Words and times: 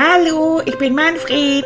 Hallo, 0.00 0.62
ich 0.64 0.78
bin 0.78 0.94
Manfred. 0.94 1.64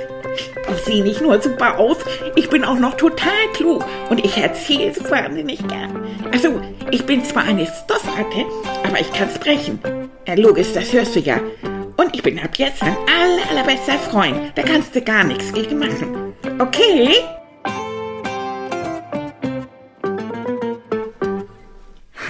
Ich 0.74 0.84
sehe 0.86 1.02
nicht 1.02 1.20
nur 1.20 1.38
super 1.42 1.78
aus, 1.78 1.98
ich 2.34 2.48
bin 2.48 2.64
auch 2.64 2.78
noch 2.78 2.96
total 2.96 3.46
klug 3.52 3.84
und 4.08 4.24
ich 4.24 4.38
erzähle 4.38 4.94
so 4.94 5.10
wahnsinnig 5.10 5.58
gern. 5.68 6.02
Also, 6.32 6.58
ich 6.90 7.04
bin 7.04 7.22
zwar 7.22 7.42
eine 7.42 7.66
Stoffratte, 7.66 8.46
aber 8.84 8.98
ich 8.98 9.12
kann 9.12 9.28
sprechen. 9.28 9.78
Ja, 10.26 10.32
logisch, 10.32 10.72
das 10.72 10.90
hörst 10.94 11.14
du 11.14 11.20
ja. 11.20 11.40
Und 11.98 12.14
ich 12.14 12.22
bin 12.22 12.38
ab 12.38 12.56
jetzt 12.56 12.80
dein 12.80 12.96
aller, 12.96 13.50
allerbester 13.50 13.98
Freund. 13.98 14.52
Da 14.54 14.62
kannst 14.62 14.96
du 14.96 15.02
gar 15.02 15.24
nichts 15.24 15.52
gegen 15.52 15.78
machen. 15.78 16.32
Okay? 16.58 17.16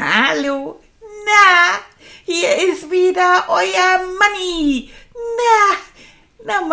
Hallo. 0.01 0.81
Na, 1.01 1.79
hier 2.25 2.73
ist 2.73 2.91
wieder 2.91 3.45
euer 3.49 4.01
Manni. 4.19 4.62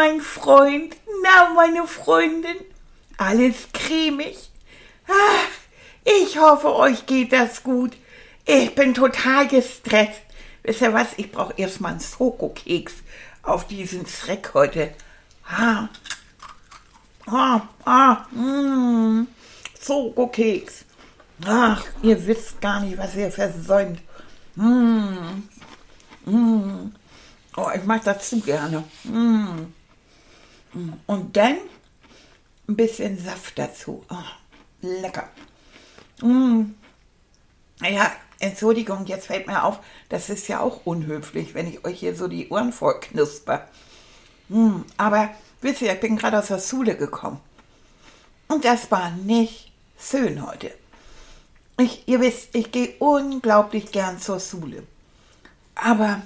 Mein 0.01 0.21
Freund, 0.21 0.95
na, 1.23 1.53
meine 1.53 1.85
Freundin. 1.85 2.55
Alles 3.17 3.67
cremig. 3.73 4.49
Ach, 5.05 5.49
ich 6.05 6.39
hoffe, 6.39 6.73
euch 6.73 7.05
geht 7.05 7.33
das 7.33 7.63
gut. 7.63 7.97
Ich 8.45 8.73
bin 8.75 8.93
total 8.93 9.49
gestresst. 9.49 10.21
Wisst 10.63 10.79
ihr 10.79 10.93
was? 10.93 11.07
Ich 11.17 11.29
brauche 11.29 11.53
erstmal 11.57 11.91
einen 11.91 11.99
Schokokeks 11.99 12.93
auf 13.43 13.67
diesen 13.67 14.07
Schreck 14.07 14.51
heute. 14.53 14.91
Ah, 15.45 15.89
ah, 17.25 17.63
ah, 17.83 18.25
mh, 18.31 19.25
Schokokeks. 19.85 20.85
Ach, 21.45 21.83
ihr 22.03 22.25
wisst 22.25 22.61
gar 22.61 22.79
nicht, 22.79 22.97
was 22.97 23.17
ihr 23.17 23.33
versäumt. 23.33 23.99
Mmh. 24.55 25.43
Mmh. 26.23 26.91
Oh, 27.57 27.67
ich 27.75 27.83
mag 27.83 28.01
das 28.05 28.29
zu 28.29 28.39
gerne. 28.39 28.85
Mmh. 29.03 29.73
Und 31.07 31.35
dann 31.35 31.57
ein 32.67 32.75
bisschen 32.75 33.17
Saft 33.17 33.57
dazu. 33.57 34.05
Oh, 34.09 34.15
lecker. 34.81 35.29
Mmh. 36.21 36.65
Ja, 37.81 38.11
Entschuldigung, 38.39 39.05
jetzt 39.05 39.27
fällt 39.27 39.47
mir 39.47 39.63
auf, 39.63 39.79
das 40.09 40.29
ist 40.29 40.47
ja 40.47 40.59
auch 40.59 40.85
unhöflich, 40.85 41.53
wenn 41.53 41.67
ich 41.67 41.83
euch 41.85 41.99
hier 41.99 42.15
so 42.15 42.27
die 42.27 42.49
Ohren 42.49 42.71
voll 42.71 42.99
knusper. 42.99 43.67
Mmh. 44.49 44.85
Aber 44.97 45.29
wisst 45.61 45.81
ihr, 45.81 45.93
ich 45.93 45.99
bin 45.99 46.17
gerade 46.17 46.39
aus 46.39 46.47
der 46.47 46.59
Schule 46.59 46.95
gekommen. 46.95 47.39
Und 48.47 48.65
das 48.65 48.89
war 48.91 49.11
nicht 49.11 49.71
schön 49.99 50.45
heute. 50.45 50.71
Ich, 51.77 52.07
ihr 52.07 52.19
wisst, 52.19 52.55
ich 52.55 52.71
gehe 52.71 52.95
unglaublich 52.99 53.91
gern 53.91 54.19
zur 54.19 54.39
Schule. 54.39 54.83
Aber 55.75 56.21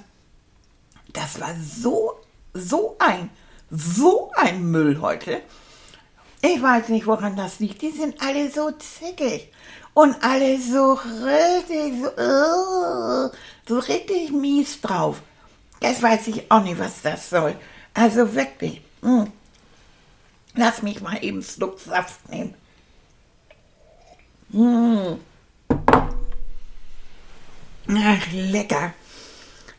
das 1.12 1.40
war 1.40 1.54
so, 1.60 2.18
so 2.52 2.96
ein, 2.98 3.30
so 3.76 4.30
ein 4.34 4.70
Müll 4.70 5.00
heute. 5.00 5.42
Ich 6.42 6.60
weiß 6.60 6.88
nicht, 6.90 7.06
woran 7.06 7.36
das 7.36 7.58
liegt. 7.58 7.82
Die 7.82 7.90
sind 7.90 8.20
alle 8.20 8.50
so 8.50 8.70
zickig 8.72 9.50
und 9.94 10.22
alle 10.22 10.60
so 10.60 10.92
richtig, 10.92 11.94
so, 12.02 13.30
so 13.66 13.78
richtig 13.78 14.30
mies 14.30 14.80
drauf. 14.80 15.22
Das 15.80 16.02
weiß 16.02 16.28
ich 16.28 16.50
auch 16.50 16.62
nicht, 16.62 16.78
was 16.78 17.02
das 17.02 17.30
soll. 17.30 17.56
Also 17.94 18.34
wirklich. 18.34 18.82
Mh. 19.02 19.22
Hm. 19.24 19.32
Lass 20.56 20.82
mich 20.82 21.00
mal 21.00 21.16
eben 21.16 21.38
einen 21.38 21.42
Schluck 21.42 21.80
Saft 21.80 22.28
nehmen. 22.28 22.54
Mmh. 24.50 25.18
Ach, 27.88 28.32
lecker. 28.32 28.94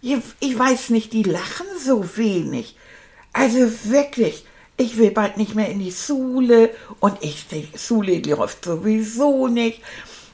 Ich, 0.02 0.18
ich 0.42 0.60
weiß 0.60 0.90
nicht, 0.90 1.14
die 1.14 1.24
lachen 1.24 1.66
so 1.80 2.18
wenig. 2.18 2.76
Also 3.38 3.70
wirklich, 3.84 4.46
ich 4.78 4.96
will 4.96 5.12
bald 5.12 5.36
nicht 5.36 5.56
mehr 5.56 5.68
in 5.68 5.80
die 5.80 5.92
Schule 5.92 6.70
und 7.02 7.18
ich, 7.20 7.50
die 7.50 7.68
Schule 7.78 8.20
läuft 8.20 8.64
sowieso 8.64 9.48
nicht. 9.50 9.82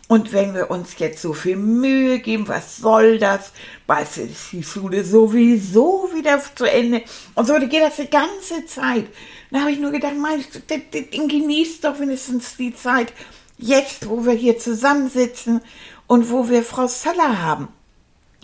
Und 0.07 0.33
wenn 0.33 0.53
wir 0.53 0.69
uns 0.69 0.99
jetzt 0.99 1.19
so 1.19 1.33
viel 1.33 1.55
Mühe 1.55 2.19
geben, 2.19 2.47
was 2.47 2.77
soll 2.77 3.17
das? 3.17 3.53
Bald 3.87 4.05
ist 4.17 4.51
die 4.51 4.61
Schule 4.61 5.03
sowieso 5.03 6.11
wieder 6.13 6.39
zu 6.53 6.65
Ende. 6.65 7.01
Und 7.33 7.47
so 7.47 7.55
geht 7.55 7.81
das 7.81 7.95
die 7.95 8.07
ganze 8.07 8.67
Zeit. 8.67 9.07
Da 9.49 9.61
habe 9.61 9.71
ich 9.71 9.79
nur 9.79 9.91
gedacht, 9.91 10.17
meinst 10.19 10.53
du, 10.53 11.27
genießt 11.27 11.83
doch 11.83 11.99
wenigstens 11.99 12.55
die 12.55 12.75
Zeit, 12.75 13.13
jetzt, 13.57 14.07
wo 14.07 14.23
wir 14.25 14.33
hier 14.33 14.59
zusammensitzen 14.59 15.61
und 16.05 16.29
wo 16.29 16.49
wir 16.49 16.61
Frau 16.61 16.85
Söller 16.85 17.41
haben. 17.41 17.69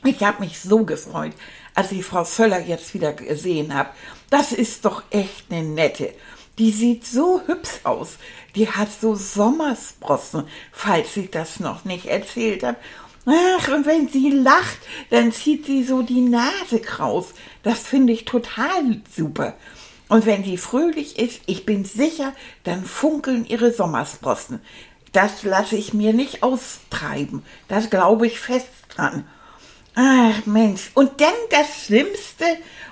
Ich 0.04 0.24
habe 0.24 0.40
mich 0.40 0.60
so 0.60 0.84
gefreut, 0.84 1.34
als 1.76 1.92
ich 1.92 2.04
Frau 2.04 2.24
Söller 2.24 2.60
jetzt 2.60 2.96
wieder 2.96 3.14
gesehen 3.14 3.76
habe. 3.76 3.90
Das 4.30 4.52
ist 4.52 4.86
doch 4.86 5.04
echt 5.10 5.52
eine 5.52 5.64
nette. 5.64 6.14
Die 6.58 6.72
sieht 6.72 7.06
so 7.06 7.42
hübsch 7.46 7.80
aus. 7.84 8.18
Die 8.56 8.70
hat 8.70 8.90
so 8.92 9.16
Sommersprossen, 9.16 10.48
falls 10.72 11.16
ich 11.18 11.30
das 11.32 11.60
noch 11.60 11.86
nicht 11.86 12.06
erzählt 12.06 12.64
habe. 12.64 12.78
Ach, 13.26 13.68
und 13.70 13.86
wenn 13.86 14.08
sie 14.08 14.30
lacht, 14.30 14.80
dann 15.10 15.32
zieht 15.32 15.66
sie 15.66 15.84
so 15.84 16.02
die 16.02 16.22
Nase 16.22 16.80
kraus. 16.82 17.34
Das 17.64 17.80
finde 17.80 18.14
ich 18.14 18.26
total 18.26 19.02
super. 19.16 19.54
Und 20.10 20.26
wenn 20.26 20.44
sie 20.44 20.58
fröhlich 20.58 21.20
ist, 21.20 21.42
ich 21.46 21.66
bin 21.66 21.84
sicher, 21.84 22.34
dann 22.64 22.86
funkeln 22.86 23.46
ihre 23.46 23.74
Sommersprossen 23.74 24.62
das 25.18 25.42
lasse 25.42 25.76
ich 25.76 25.96
mir 25.96 26.14
nicht 26.14 26.44
austreiben. 26.44 27.44
Das 27.68 27.90
glaube 27.90 28.28
ich 28.28 28.40
fest 28.40 28.68
dran. 28.90 29.28
Ach 30.00 30.46
Mensch, 30.46 30.92
und 30.94 31.20
dann 31.22 31.34
das 31.50 31.86
Schlimmste 31.86 32.46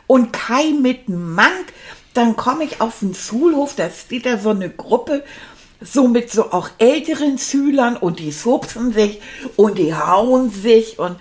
und 0.08 0.34
Kai 0.34 0.72
mit 0.72 1.08
Mank, 1.08 1.72
dann 2.16 2.36
komme 2.36 2.64
ich 2.64 2.82
auf 2.82 2.98
den 3.02 3.14
Schulhof, 3.14 3.76
da 3.76 3.92
steht 3.92 4.26
da 4.26 4.40
so 4.40 4.50
eine 4.50 4.72
Gruppe, 4.72 5.24
so 5.80 6.08
mit 6.08 6.32
so 6.32 6.52
auch 6.52 6.68
älteren 6.80 7.38
Schülern 7.38 7.96
und 7.96 8.18
die 8.18 8.32
supsen 8.32 8.92
sich 8.92 9.22
und 9.56 9.78
die 9.78 9.94
hauen 9.94 10.50
sich 10.50 10.98
und, 10.98 11.18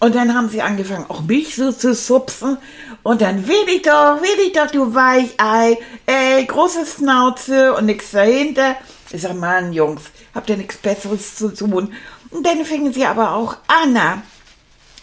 und 0.00 0.14
dann 0.14 0.34
haben 0.34 0.48
sie 0.48 0.62
angefangen, 0.62 1.04
auch 1.10 1.20
mich 1.20 1.56
so 1.56 1.72
zu 1.72 1.92
supsen 1.92 2.56
und 3.02 3.20
dann 3.20 3.46
will 3.46 3.68
ich 3.68 3.82
doch, 3.82 4.22
will 4.22 4.46
ich 4.46 4.52
doch, 4.54 4.70
du 4.70 4.94
Weichei, 4.94 5.76
ey, 6.06 6.46
große 6.46 6.86
Schnauze 6.86 7.74
und 7.74 7.84
nix 7.84 8.12
dahinter. 8.12 8.76
Ich 9.12 9.20
sag, 9.20 9.34
Mann, 9.34 9.74
Jungs, 9.74 10.04
habt 10.34 10.48
ihr 10.48 10.56
nichts 10.56 10.78
Besseres 10.78 11.34
zu 11.34 11.50
tun? 11.50 11.92
Und 12.30 12.46
dann 12.46 12.64
fingen 12.64 12.94
sie 12.94 13.04
aber 13.04 13.34
auch 13.34 13.58
Anna 13.66 14.22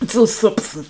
zu 0.12 0.26
supsen. 0.26 0.86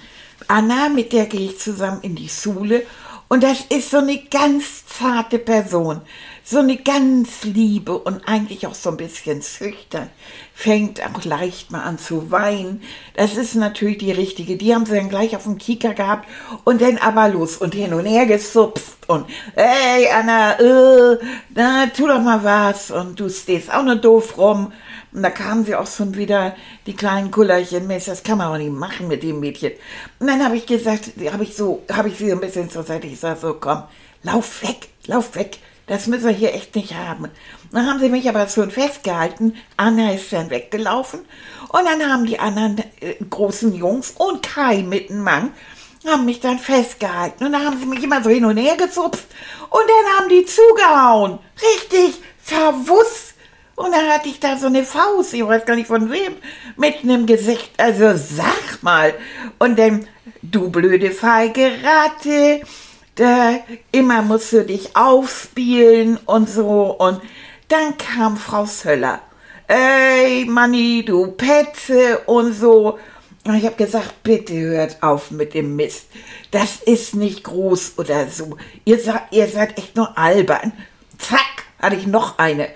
Anna, 0.47 0.89
mit 0.89 1.13
der 1.13 1.25
gehe 1.25 1.49
ich 1.49 1.59
zusammen 1.59 2.01
in 2.01 2.15
die 2.15 2.29
Schule. 2.29 2.85
Und 3.27 3.43
das 3.43 3.61
ist 3.69 3.89
so 3.89 3.97
eine 3.97 4.23
ganz 4.29 4.85
zarte 4.85 5.39
Person 5.39 6.01
so 6.47 6.59
eine 6.59 6.77
ganz 6.77 7.43
liebe 7.43 7.97
und 7.97 8.27
eigentlich 8.27 8.67
auch 8.67 8.75
so 8.75 8.91
ein 8.91 8.97
bisschen 8.97 9.41
schüchtern, 9.41 10.11
fängt 10.57 11.01
auch 11.05 11.25
leicht 11.25 11.69
mal 11.69 11.83
an 11.83 11.99
zu 11.99 12.31
weinen. 12.31 12.81
Das 13.13 13.35
ist 13.35 13.55
natürlich 13.55 13.97
die 13.97 14.13
richtige. 14.13 14.55
Die 14.55 14.73
haben 14.73 14.85
sie 14.85 14.95
dann 14.95 15.09
gleich 15.09 15.35
auf 15.35 15.43
dem 15.43 15.57
Kieker 15.57 15.93
gehabt 15.93 16.27
und 16.63 16.81
dann 16.81 16.97
aber 16.97 17.27
los 17.27 17.57
und 17.57 17.75
hin 17.75 17.93
und 17.93 18.05
her 18.05 18.25
gesupst 18.25 18.97
und 19.07 19.25
hey 19.55 20.07
Anna, 20.07 20.57
äh, 20.57 21.17
na, 21.53 21.87
tu 21.87 22.07
doch 22.07 22.21
mal 22.21 22.43
was 22.43 22.89
und 22.89 23.19
du 23.19 23.29
stehst 23.29 23.71
auch 23.71 23.83
nur 23.83 23.97
doof 23.97 24.37
rum. 24.37 24.71
Und 25.11 25.23
da 25.23 25.29
kamen 25.29 25.65
sie 25.65 25.75
auch 25.75 25.87
schon 25.87 26.15
wieder, 26.15 26.55
die 26.87 26.95
kleinen 26.95 27.31
Kullerchen, 27.31 27.85
Mensch, 27.85 28.05
das 28.05 28.23
kann 28.23 28.37
man 28.37 28.47
auch 28.47 28.57
nicht 28.57 28.71
machen 28.71 29.07
mit 29.07 29.23
dem 29.23 29.39
Mädchen. 29.41 29.73
Und 30.19 30.27
dann 30.27 30.43
habe 30.43 30.57
ich 30.57 30.65
gesagt, 30.65 31.11
habe 31.31 31.43
ich 31.43 31.55
so, 31.55 31.83
habe 31.91 32.09
ich 32.09 32.17
sie 32.17 32.29
so 32.29 32.35
ein 32.35 32.41
bisschen 32.41 32.69
zur 32.69 32.83
Seite, 32.83 33.07
ich 33.07 33.19
sage 33.19 33.39
so, 33.39 33.53
komm, 33.53 33.83
lauf 34.23 34.63
weg, 34.63 34.87
lauf 35.05 35.35
weg 35.35 35.59
das 35.87 36.07
müssen 36.07 36.25
wir 36.25 36.33
hier 36.33 36.53
echt 36.53 36.75
nicht 36.75 36.95
haben. 36.95 37.29
Dann 37.71 37.87
haben 37.87 37.99
sie 37.99 38.09
mich 38.09 38.27
aber 38.27 38.47
schon 38.47 38.71
festgehalten. 38.71 39.55
Anna 39.77 40.13
ist 40.13 40.31
dann 40.33 40.49
weggelaufen. 40.49 41.21
Und 41.69 41.85
dann 41.85 42.11
haben 42.11 42.25
die 42.25 42.39
anderen 42.39 42.79
äh, 42.99 43.15
großen 43.29 43.73
Jungs 43.73 44.11
und 44.11 44.41
Kai 44.43 44.81
mit 44.81 45.09
dem 45.09 45.21
Mann 45.21 45.51
haben 46.07 46.25
mich 46.25 46.39
dann 46.39 46.59
festgehalten. 46.59 47.45
Und 47.45 47.53
dann 47.53 47.65
haben 47.65 47.79
sie 47.79 47.85
mich 47.85 48.03
immer 48.03 48.23
so 48.23 48.29
hin 48.29 48.45
und 48.45 48.57
her 48.57 48.75
gezupft. 48.77 49.25
Und 49.69 49.83
dann 49.87 50.17
haben 50.17 50.29
die 50.29 50.45
zugehauen. 50.45 51.39
Richtig 51.61 52.21
verwusst. 52.41 53.33
Und 53.75 53.91
dann 53.91 54.07
hatte 54.09 54.29
ich 54.29 54.39
da 54.39 54.57
so 54.57 54.67
eine 54.67 54.85
Faust, 54.85 55.33
ich 55.33 55.45
weiß 55.45 55.65
gar 55.65 55.75
nicht 55.75 55.87
von 55.87 56.09
wem, 56.09 56.37
mitten 56.77 57.09
im 57.09 57.25
Gesicht. 57.25 57.71
Also 57.77 58.13
sag 58.15 58.81
mal. 58.81 59.13
Und 59.59 59.77
dann, 59.77 60.07
du 60.41 60.69
blöde 60.69 61.11
feige 61.11 61.71
Ratte 61.83 62.61
da, 63.15 63.59
immer 63.91 64.21
musst 64.21 64.53
du 64.53 64.65
dich 64.65 64.95
aufspielen 64.95 66.17
und 66.25 66.49
so. 66.49 66.95
Und 66.97 67.21
dann 67.67 67.97
kam 67.97 68.37
Frau 68.37 68.65
Söller. 68.65 69.21
Ey, 69.67 70.45
Manni, 70.45 71.03
du 71.05 71.31
Petze 71.31 72.19
und 72.25 72.53
so. 72.53 72.99
Und 73.45 73.55
ich 73.55 73.65
habe 73.65 73.75
gesagt, 73.75 74.23
bitte 74.23 74.53
hört 74.53 75.01
auf 75.01 75.31
mit 75.31 75.53
dem 75.53 75.75
Mist. 75.75 76.07
Das 76.51 76.77
ist 76.77 77.15
nicht 77.15 77.43
groß 77.43 77.93
oder 77.97 78.27
so. 78.27 78.57
Ihr, 78.85 78.99
ihr 79.31 79.47
seid 79.47 79.77
echt 79.77 79.95
nur 79.95 80.17
albern. 80.17 80.73
Zack, 81.17 81.65
hatte 81.81 81.95
ich 81.95 82.07
noch 82.07 82.37
eine. 82.37 82.67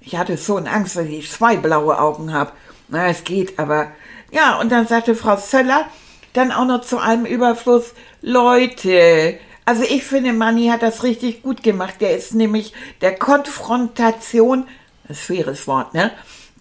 Ich 0.00 0.16
hatte 0.16 0.36
so 0.36 0.56
eine 0.56 0.70
Angst, 0.70 0.96
dass 0.96 1.06
ich 1.06 1.30
zwei 1.30 1.56
blaue 1.56 1.98
Augen 1.98 2.32
habe. 2.32 2.52
Na, 2.88 3.08
es 3.08 3.24
geht, 3.24 3.58
aber... 3.58 3.92
Ja, 4.30 4.60
und 4.60 4.70
dann 4.70 4.86
sagte 4.86 5.14
Frau 5.14 5.36
Söller 5.36 5.86
dann 6.32 6.52
auch 6.52 6.66
noch 6.66 6.82
zu 6.82 6.98
einem 6.98 7.24
Überfluss, 7.24 7.94
Leute, 8.20 9.38
Also 9.68 9.82
ich 9.82 10.02
finde, 10.02 10.32
Manni 10.32 10.68
hat 10.68 10.80
das 10.80 11.02
richtig 11.02 11.42
gut 11.42 11.62
gemacht. 11.62 11.96
Der 12.00 12.16
ist 12.16 12.32
nämlich 12.32 12.72
der 13.02 13.16
Konfrontation, 13.16 14.66
das 15.06 15.20
schweres 15.20 15.66
Wort, 15.66 15.92
ne? 15.92 16.10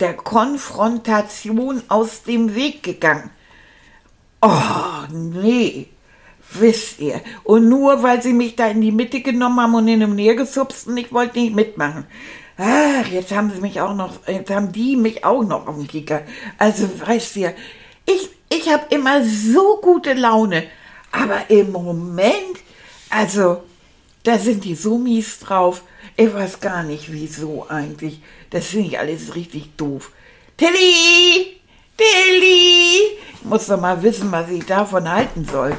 Der 0.02 0.14
Konfrontation 0.14 1.84
aus 1.88 2.24
dem 2.24 2.54
Weg 2.54 2.84
gegangen. 2.84 3.30
Oh, 4.42 5.08
nee. 5.10 5.88
Wisst 6.52 7.00
ihr. 7.00 7.22
Und 7.46 7.70
nur 7.70 8.04
weil 8.04 8.22
sie 8.22 8.34
mich 8.34 8.58
da 8.58 8.68
in 8.68 8.82
die 8.82 8.92
Mitte 8.92 9.22
genommen 9.22 9.62
haben 9.62 9.76
und 9.76 9.88
hin 9.88 10.04
und 10.04 10.18
her 10.18 10.36
gesupst 10.36 10.86
und 10.88 10.98
ich 10.98 11.14
wollte 11.14 11.40
nicht 11.40 11.56
mitmachen. 11.56 12.04
Ach, 12.58 13.08
jetzt 13.08 13.34
haben 13.34 13.54
sie 13.56 13.62
mich 13.62 13.80
auch 13.80 13.96
noch, 13.96 14.28
jetzt 14.28 14.52
haben 14.52 14.74
die 14.74 14.98
mich 14.98 15.24
auch 15.24 15.46
noch 15.46 15.66
auf 15.66 15.76
dem 15.76 15.88
Kicker. 15.88 16.24
Also, 16.58 16.90
weißt 17.08 17.38
ihr, 17.38 17.54
ich, 18.06 18.30
ich 18.50 18.68
habe 18.68 18.84
immer 18.90 19.24
so 19.24 19.80
gute 19.82 20.14
Laune. 20.14 20.66
Aber 21.14 21.50
im 21.50 21.72
Moment, 21.72 22.67
also, 23.10 23.64
da 24.24 24.38
sind 24.38 24.64
die 24.64 24.76
so 24.76 24.98
mies 24.98 25.40
drauf. 25.40 25.84
Ich 26.16 26.34
weiß 26.34 26.60
gar 26.60 26.84
nicht, 26.84 27.12
wieso 27.12 27.68
eigentlich. 27.70 28.22
Das 28.50 28.68
finde 28.68 28.88
ich 28.88 29.00
alles 29.00 29.36
richtig 29.36 29.76
doof. 29.78 30.12
Tilly! 30.58 31.60
Tilly! 31.98 33.20
Ich 33.34 33.46
muss 33.46 33.68
doch 33.68 33.80
mal 33.80 34.02
wissen, 34.02 34.32
was 34.32 34.50
ich 34.50 34.66
davon 34.66 35.10
halten 35.10 35.46
soll. 35.46 35.76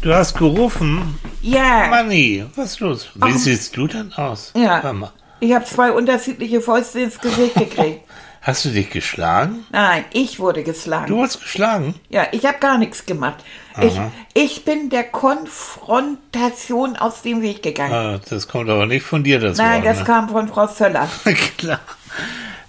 Du 0.00 0.12
hast 0.12 0.36
gerufen. 0.36 1.18
Ja. 1.40 1.88
Manni, 1.88 2.44
was 2.56 2.72
ist 2.72 2.80
los? 2.80 3.08
Wie 3.14 3.32
siehst 3.32 3.76
du 3.76 3.86
denn 3.86 4.12
aus? 4.14 4.52
Ja. 4.56 4.94
Ich 5.40 5.52
habe 5.52 5.64
zwei 5.64 5.92
unterschiedliche 5.92 6.60
Fäuste 6.60 7.00
ins 7.00 7.18
Gesicht 7.18 7.54
gekriegt. 7.54 8.02
Hast 8.42 8.64
du 8.64 8.70
dich 8.70 8.90
geschlagen? 8.90 9.64
Nein, 9.70 10.04
ich 10.12 10.40
wurde 10.40 10.64
geschlagen. 10.64 11.06
Du 11.06 11.16
wurdest 11.18 11.40
geschlagen? 11.40 11.94
Ja, 12.08 12.26
ich 12.32 12.44
habe 12.44 12.58
gar 12.58 12.76
nichts 12.76 13.06
gemacht. 13.06 13.36
Ich, 13.80 13.98
ich 14.34 14.64
bin 14.64 14.90
der 14.90 15.04
Konfrontation 15.04 16.96
aus 16.96 17.22
dem 17.22 17.40
Weg 17.40 17.62
gegangen. 17.62 17.92
Ah, 17.92 18.20
das 18.28 18.48
kommt 18.48 18.68
aber 18.68 18.86
nicht 18.86 19.04
von 19.04 19.22
dir, 19.22 19.38
das 19.38 19.58
Nein, 19.58 19.84
Wort. 19.84 19.96
das 19.96 20.04
kam 20.04 20.28
von 20.28 20.48
Frau 20.48 20.66
Zöller. 20.66 21.08
ne? 21.24 21.34
Klar. 21.58 21.80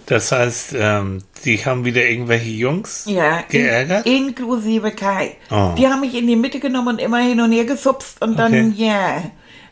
Das 0.06 0.32
heißt, 0.32 0.76
ähm, 0.78 1.24
die 1.46 1.66
haben 1.66 1.86
wieder 1.86 2.04
irgendwelche 2.06 2.50
Jungs 2.50 3.06
Ja, 3.08 3.40
in, 3.40 3.46
geärgert? 3.50 4.06
inklusive 4.06 4.92
Kai. 4.92 5.38
Oh. 5.50 5.72
Die 5.78 5.88
haben 5.88 6.02
mich 6.02 6.14
in 6.14 6.28
die 6.28 6.36
Mitte 6.36 6.60
genommen 6.60 6.90
und 6.90 7.00
immer 7.00 7.20
hin 7.20 7.40
und 7.40 7.52
her 7.52 7.66
gesupst 7.66 8.22
und 8.22 8.38
dann, 8.38 8.54
Okay. 8.54 8.74
ja, 8.76 9.24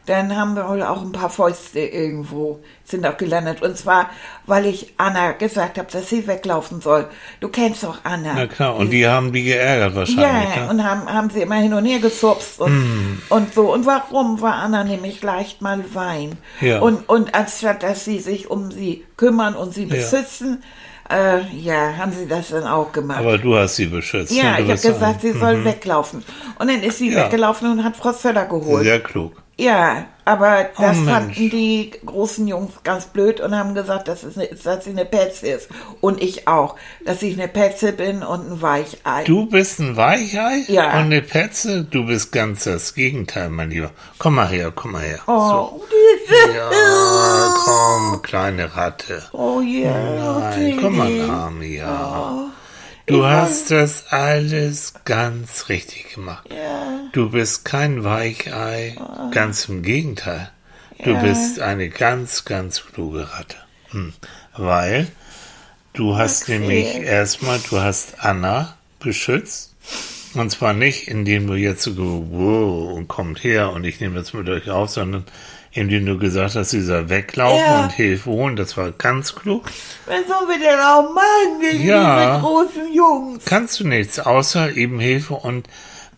dann 0.08 0.36
haben 0.36 0.56
wir 0.56 0.68
wohl 0.68 0.82
auch 0.82 1.02
ein 1.02 1.12
paar 1.12 1.30
Fäuste 1.30 1.80
irgendwo, 1.80 2.60
sind 2.84 3.06
auch 3.06 3.18
gelandet. 3.18 3.62
Und 3.62 3.78
zwar, 3.78 4.10
weil 4.48 4.66
ich 4.66 4.94
Anna 4.98 5.34
gesagt 5.34 5.78
habe, 5.78 5.92
dass 5.92 6.10
sie 6.10 6.26
weglaufen 6.28 6.82
soll. 6.82 7.08
Du 7.40 7.50
kennst 7.50 7.84
doch 7.84 8.00
Anna. 8.04 8.34
Na 8.36 8.48
klar, 8.48 8.76
und 8.76 8.90
die 8.90 9.08
haben 9.08 9.32
die 9.32 9.44
geärgert 9.44 9.96
wahrscheinlich. 9.96 10.56
Ja, 10.56 10.64
ne? 10.66 10.70
und 10.72 10.84
haben, 10.84 11.06
haben 11.12 11.30
sie 11.30 11.42
immer 11.42 11.56
hin 11.56 11.74
und 11.74 11.86
her 11.86 12.00
gesupst 12.00 12.60
und, 12.60 12.72
Hm. 12.72 13.22
und 13.30 13.54
so. 13.54 13.72
Und 13.72 13.86
warum 13.86 14.42
war 14.42 14.56
Anna 14.56 14.84
nämlich 14.84 15.22
leicht 15.22 15.62
mal 15.62 15.84
Wein? 15.94 16.38
Ja. 16.62 16.80
Und, 16.80 17.08
und 17.08 17.36
anstatt, 17.36 17.84
dass 17.84 18.04
sie 18.04 18.20
sich 18.20 18.50
um 18.50 18.72
sie 18.72 19.06
kümmern 19.18 19.56
und 19.56 19.74
sie 19.74 19.86
beschützen, 19.86 20.64
äh, 21.12 21.42
ja, 21.56 21.98
haben 21.98 22.12
sie 22.14 22.28
das 22.28 22.50
dann 22.50 22.64
auch 22.64 22.92
gemacht. 22.92 23.20
Aber 23.20 23.38
du 23.38 23.56
hast 23.56 23.76
sie 23.76 23.86
beschützt. 23.86 24.32
ja, 24.32 24.54
ne? 24.58 24.62
Ich 24.62 24.70
habe 24.72 24.94
gesagt, 24.94 25.22
sie 25.22 25.34
soll 25.34 25.64
weglaufen. 25.66 26.24
Und 26.58 26.70
dann 26.70 26.82
ist 26.82 26.98
sie 26.98 27.12
Ja. 27.12 27.26
weggelaufen 27.26 27.70
und 27.72 27.84
hat 27.84 27.96
Frau 27.98 28.14
Zöller 28.14 28.46
geholt. 28.46 28.84
Sehr 28.84 29.00
klug. 29.02 29.34
Ja, 29.62 30.06
aber 30.26 30.70
das 30.78 30.98
Oh, 31.00 31.06
fanden 31.06 31.50
die 31.50 31.92
großen 32.06 32.48
Jungs 32.48 32.72
ganz 32.84 33.06
blöd 33.06 33.40
und 33.42 33.56
haben 33.56 33.74
gesagt, 33.76 34.08
dass, 34.08 34.24
es 34.24 34.38
eine, 34.38 34.48
dass 34.48 34.86
sie 34.86 34.90
eine 34.92 35.06
Petze 35.06 35.48
ist. 35.50 35.70
Und 36.00 36.22
ich 36.22 36.48
auch, 36.48 36.76
dass 37.06 37.22
ich 37.22 37.34
eine 37.38 37.48
Petze 37.48 37.92
bin 37.92 38.24
und 38.24 38.50
ein 38.52 38.62
Weichei. 38.62 39.24
Du 39.26 39.46
bist 39.46 39.80
ein 39.80 39.96
Weichei 39.98 40.64
Ja. 40.68 40.86
und 40.98 41.06
eine 41.06 41.22
Petze? 41.22 41.84
Du 41.84 42.06
bist 42.08 42.32
ganz 42.32 42.64
das 42.64 42.94
Gegenteil, 42.96 43.50
mein 43.50 43.70
Lieber. 43.70 43.92
Komm 44.18 44.36
mal 44.36 44.48
her, 44.48 44.72
komm 44.76 44.94
mal 44.94 45.02
her. 45.04 45.20
Oh, 45.28 45.32
So. 45.50 45.84
Ja, 46.56 47.54
komm, 47.66 48.22
kleine 48.22 48.76
Ratte. 48.76 49.24
oh 49.34 49.62
ja. 49.62 49.92
Nein, 50.40 50.78
komm 50.82 50.98
mal 50.98 51.10
nah 51.12 51.50
mir. 51.50 52.52
Du 53.12 53.26
hast 53.26 53.72
das 53.72 54.08
alles 54.08 54.94
ganz 55.04 55.68
richtig 55.68 56.14
gemacht. 56.14 56.48
Du 57.12 57.30
bist 57.30 57.66
kein 57.66 58.06
Weichei, 58.06 58.96
ganz 59.32 59.68
im 59.68 59.84
Gegenteil. 59.84 60.50
Du 61.04 61.20
bist 61.20 61.60
eine 61.60 61.90
ganz, 61.90 62.46
ganz 62.46 62.86
kluge 62.86 63.28
Ratte. 63.34 63.58
Hm. 63.90 64.14
Weil 64.56 65.08
du 65.92 66.16
hast 66.16 66.48
nämlich 66.48 66.96
erstmal, 66.96 67.60
du 67.70 67.82
hast 67.82 68.24
Anna 68.24 68.78
beschützt. 69.00 69.76
Und 70.34 70.50
zwar 70.50 70.72
nicht, 70.72 71.10
indem 71.10 71.48
du 71.48 71.56
jetzt 71.56 71.84
so, 71.84 72.28
wow, 72.30 72.94
und 72.94 73.10
kommt 73.10 73.44
her 73.44 73.74
und 73.74 73.84
ich 73.84 74.00
nehme 74.00 74.16
das 74.16 74.32
mit 74.32 74.48
euch 74.48 74.70
auf, 74.70 74.90
sondern 74.90 75.26
indem 75.74 76.06
du 76.06 76.18
gesagt 76.18 76.56
hast, 76.56 76.72
sie 76.72 76.82
soll 76.82 77.10
weglaufen 77.10 77.58
Ja. 77.66 77.84
und 77.84 77.92
Hilfe 77.92 78.30
holen. 78.30 78.56
Das 78.56 78.76
war 78.78 78.92
ganz 78.92 79.34
klug. 79.36 79.66
Was 80.06 80.18
sollen 80.28 80.50
wir 80.50 80.60
denn 80.60 80.80
auch 80.80 81.14
machen 81.14 81.60
gegen 81.62 81.86
Ja. 81.88 82.28
diese 82.36 82.42
großen 82.42 82.94
Jungs? 82.94 83.46
kannst 83.46 83.80
du 83.80 83.88
nichts, 83.88 84.20
außer 84.20 84.76
eben 84.76 85.00
Hilfe 85.00 85.34
und 85.36 85.68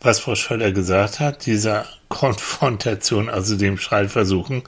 was 0.01 0.19
Frau 0.19 0.35
Schöller 0.35 0.71
gesagt 0.71 1.19
hat, 1.19 1.45
dieser 1.45 1.85
Konfrontation, 2.09 3.29
also 3.29 3.55
dem 3.55 3.77
Streit 3.77 4.11
versuchen, 4.11 4.63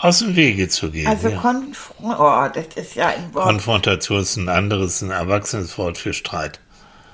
aus 0.00 0.18
dem 0.18 0.36
Wege 0.36 0.68
zu 0.68 0.90
gehen. 0.90 1.06
Also 1.06 1.28
ja. 1.28 1.38
Konfront, 1.38 2.16
oh, 2.18 2.48
das 2.52 2.66
ist 2.84 2.94
ja 2.96 3.08
ein 3.08 3.32
Wort. 3.32 3.44
Konfrontation 3.44 4.20
ist 4.20 4.36
ein 4.36 4.48
anderes, 4.48 5.00
ein 5.00 5.10
erwachsenes 5.10 5.78
Wort 5.78 5.96
für 5.96 6.12
Streit, 6.12 6.58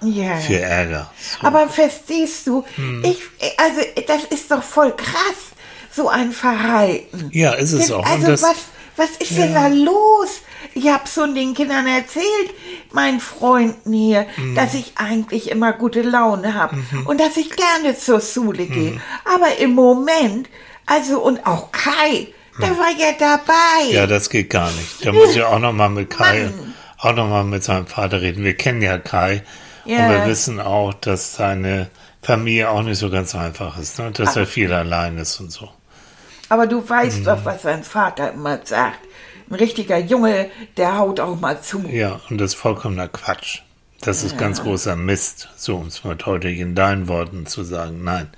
ja. 0.02 0.36
für 0.36 0.58
Ärger. 0.58 1.10
So. 1.40 1.46
Aber 1.46 1.68
verstehst 1.68 2.46
du, 2.46 2.64
Hm. 2.76 3.04
ich, 3.04 3.18
also 3.58 3.80
das 4.08 4.24
ist 4.24 4.50
doch 4.50 4.62
voll 4.62 4.92
krass, 4.96 5.52
so 5.92 6.08
ein 6.08 6.32
Verhalten. 6.32 7.30
ja, 7.32 7.52
ist 7.52 7.72
es 7.72 7.88
Das- 7.88 7.92
auch. 7.92 8.06
Also 8.06 8.26
das, 8.28 8.42
was, 8.42 8.56
was 8.96 9.10
ist 9.18 9.36
denn 9.38 9.54
da 9.54 9.68
los? 9.68 10.42
Ich 10.74 10.88
habe 10.88 11.08
schon 11.12 11.34
den 11.34 11.54
Kindern 11.54 11.86
erzählt, 11.86 12.24
meinen 12.92 13.18
Freunden 13.20 13.92
hier, 13.92 14.26
Mhm. 14.36 14.54
dass 14.54 14.74
ich 14.74 14.92
eigentlich 14.96 15.50
immer 15.50 15.72
gute 15.72 16.02
Laune 16.02 16.54
habe 16.54 16.76
und 17.06 17.18
dass 17.20 17.36
ich 17.36 17.50
gerne 17.50 17.96
zur 17.98 18.20
Schule 18.20 18.66
gehe. 18.66 18.92
Mhm. 18.92 19.00
Aber 19.24 19.56
im 19.58 19.74
Moment, 19.74 20.48
also 20.86 21.20
und 21.20 21.44
auch 21.46 21.72
Kai, 21.72 22.28
der 22.60 22.70
war 22.78 22.90
ja 22.96 23.12
dabei. 23.18 23.88
Mhm. 23.88 23.94
ja, 23.94 24.06
das 24.06 24.30
geht 24.30 24.50
gar 24.50 24.70
nicht. 24.70 25.04
Da 25.04 25.12
muss 25.12 25.34
ich 25.34 25.42
auch 25.42 25.58
noch 25.58 25.72
mal 25.72 25.88
mit 25.88 26.10
Kai, 26.10 26.44
Mann. 26.44 26.74
auch 26.98 27.14
noch 27.14 27.28
mal 27.28 27.42
mit 27.44 27.64
seinem 27.64 27.86
Vater 27.88 28.20
reden. 28.20 28.44
Wir 28.44 28.54
kennen 28.54 28.82
ja 28.82 28.98
Kai 28.98 29.42
Ja. 29.86 30.06
und 30.06 30.10
wir 30.12 30.26
wissen 30.26 30.60
auch, 30.60 30.94
dass 30.94 31.34
seine 31.34 31.90
Familie 32.22 32.70
auch 32.70 32.82
nicht 32.82 32.98
so 32.98 33.08
ganz 33.10 33.34
einfach 33.34 33.76
ist, 33.78 33.98
ne? 33.98 34.10
dass 34.12 34.36
er 34.36 34.46
viel 34.46 34.72
allein 34.72 35.16
ist 35.18 35.40
und 35.40 35.50
so. 35.50 35.68
Aber 36.50 36.66
du 36.66 36.86
weißt 36.86 37.20
Mhm. 37.20 37.24
doch, 37.24 37.44
was 37.46 37.62
sein 37.62 37.82
Vater 37.82 38.32
immer 38.32 38.60
sagt. 38.64 38.98
Ein 39.48 39.54
richtiger 39.54 39.98
Junge, 39.98 40.50
der 40.76 40.98
haut 40.98 41.18
auch 41.20 41.40
mal 41.40 41.62
zu. 41.62 41.82
Ja, 41.88 42.20
und 42.28 42.38
das 42.38 42.52
ist 42.52 42.60
vollkommener 42.60 43.08
Quatsch. 43.08 43.60
Das 44.02 44.22
ist 44.22 44.36
ganz 44.38 44.62
großer 44.62 44.96
Mist, 44.96 45.48
so 45.56 45.76
um 45.76 45.86
es 45.86 46.04
mal 46.04 46.16
deutlich 46.16 46.58
in 46.58 46.74
deinen 46.74 47.08
Worten 47.08 47.46
zu 47.46 47.64
sagen. 47.64 48.02
Nein. 48.04 48.28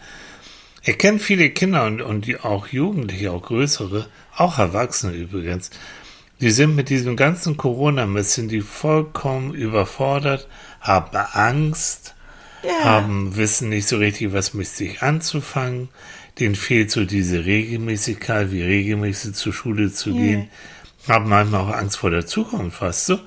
Er 0.83 0.95
kennt 0.95 1.23
viele 1.23 1.51
Kinder 1.51 1.85
und, 1.85 2.01
und 2.03 2.27
die 2.27 2.39
auch 2.41 2.67
Jugendliche, 2.69 3.31
auch 3.31 3.43
größere, 3.43 4.07
auch 4.37 4.59
Erwachsene 4.59 5.13
übrigens. 5.13 5.71
Die 6.41 6.51
sind 6.51 6.75
mit 6.75 6.89
diesem 6.89 7.15
ganzen 7.17 7.57
Corona-Mist, 7.57 8.33
sind 8.33 8.51
die 8.51 8.63
vollkommen 8.63 9.55
überfordert, 9.55 10.49
haben 10.81 11.17
Angst, 11.17 12.15
Ja. 12.65 12.85
haben, 12.85 13.37
wissen 13.37 13.69
nicht 13.69 13.87
so 13.87 13.99
richtig, 13.99 14.33
was 14.33 14.55
mit 14.55 14.67
sich 14.67 15.03
anzufangen. 15.03 15.89
Denen 16.39 16.55
fehlt 16.55 16.91
so 16.91 17.05
diese 17.05 17.45
Regelmäßigkeit, 17.45 18.51
wie 18.51 18.63
regelmäßig 18.63 19.35
zur 19.35 19.53
Schule 19.53 19.93
zu 19.93 20.15
gehen. 20.15 20.49
Haben 21.09 21.29
manchmal 21.29 21.63
auch 21.63 21.77
Angst 21.77 21.99
vor 21.99 22.11
der 22.11 22.27
Zukunft, 22.27 22.81
weißt 22.81 23.11
du? 23.11 23.19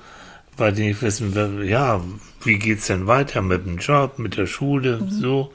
Weil 0.56 0.72
die 0.72 0.88
nicht 0.88 1.02
wissen, 1.02 1.64
ja, 1.66 2.02
wie 2.42 2.58
geht's 2.58 2.86
denn 2.86 3.06
weiter 3.06 3.42
mit 3.42 3.66
dem 3.66 3.78
Job, 3.78 4.18
mit 4.18 4.36
der 4.36 4.46
Schule, 4.46 5.06
so. 5.10 5.52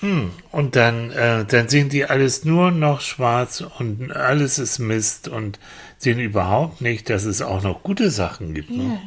Hm. 0.00 0.30
Und 0.50 0.76
dann, 0.76 1.10
äh, 1.10 1.44
dann 1.44 1.68
sehen 1.68 1.90
die 1.90 2.06
alles 2.06 2.44
nur 2.44 2.70
noch 2.70 3.00
schwarz 3.02 3.62
und 3.78 4.10
alles 4.12 4.58
ist 4.58 4.78
Mist 4.78 5.28
und 5.28 5.58
sehen 5.98 6.18
überhaupt 6.18 6.80
nicht, 6.80 7.10
dass 7.10 7.24
es 7.24 7.42
auch 7.42 7.62
noch 7.62 7.82
gute 7.82 8.10
Sachen 8.10 8.54
gibt. 8.54 8.70
Ne? 8.70 9.00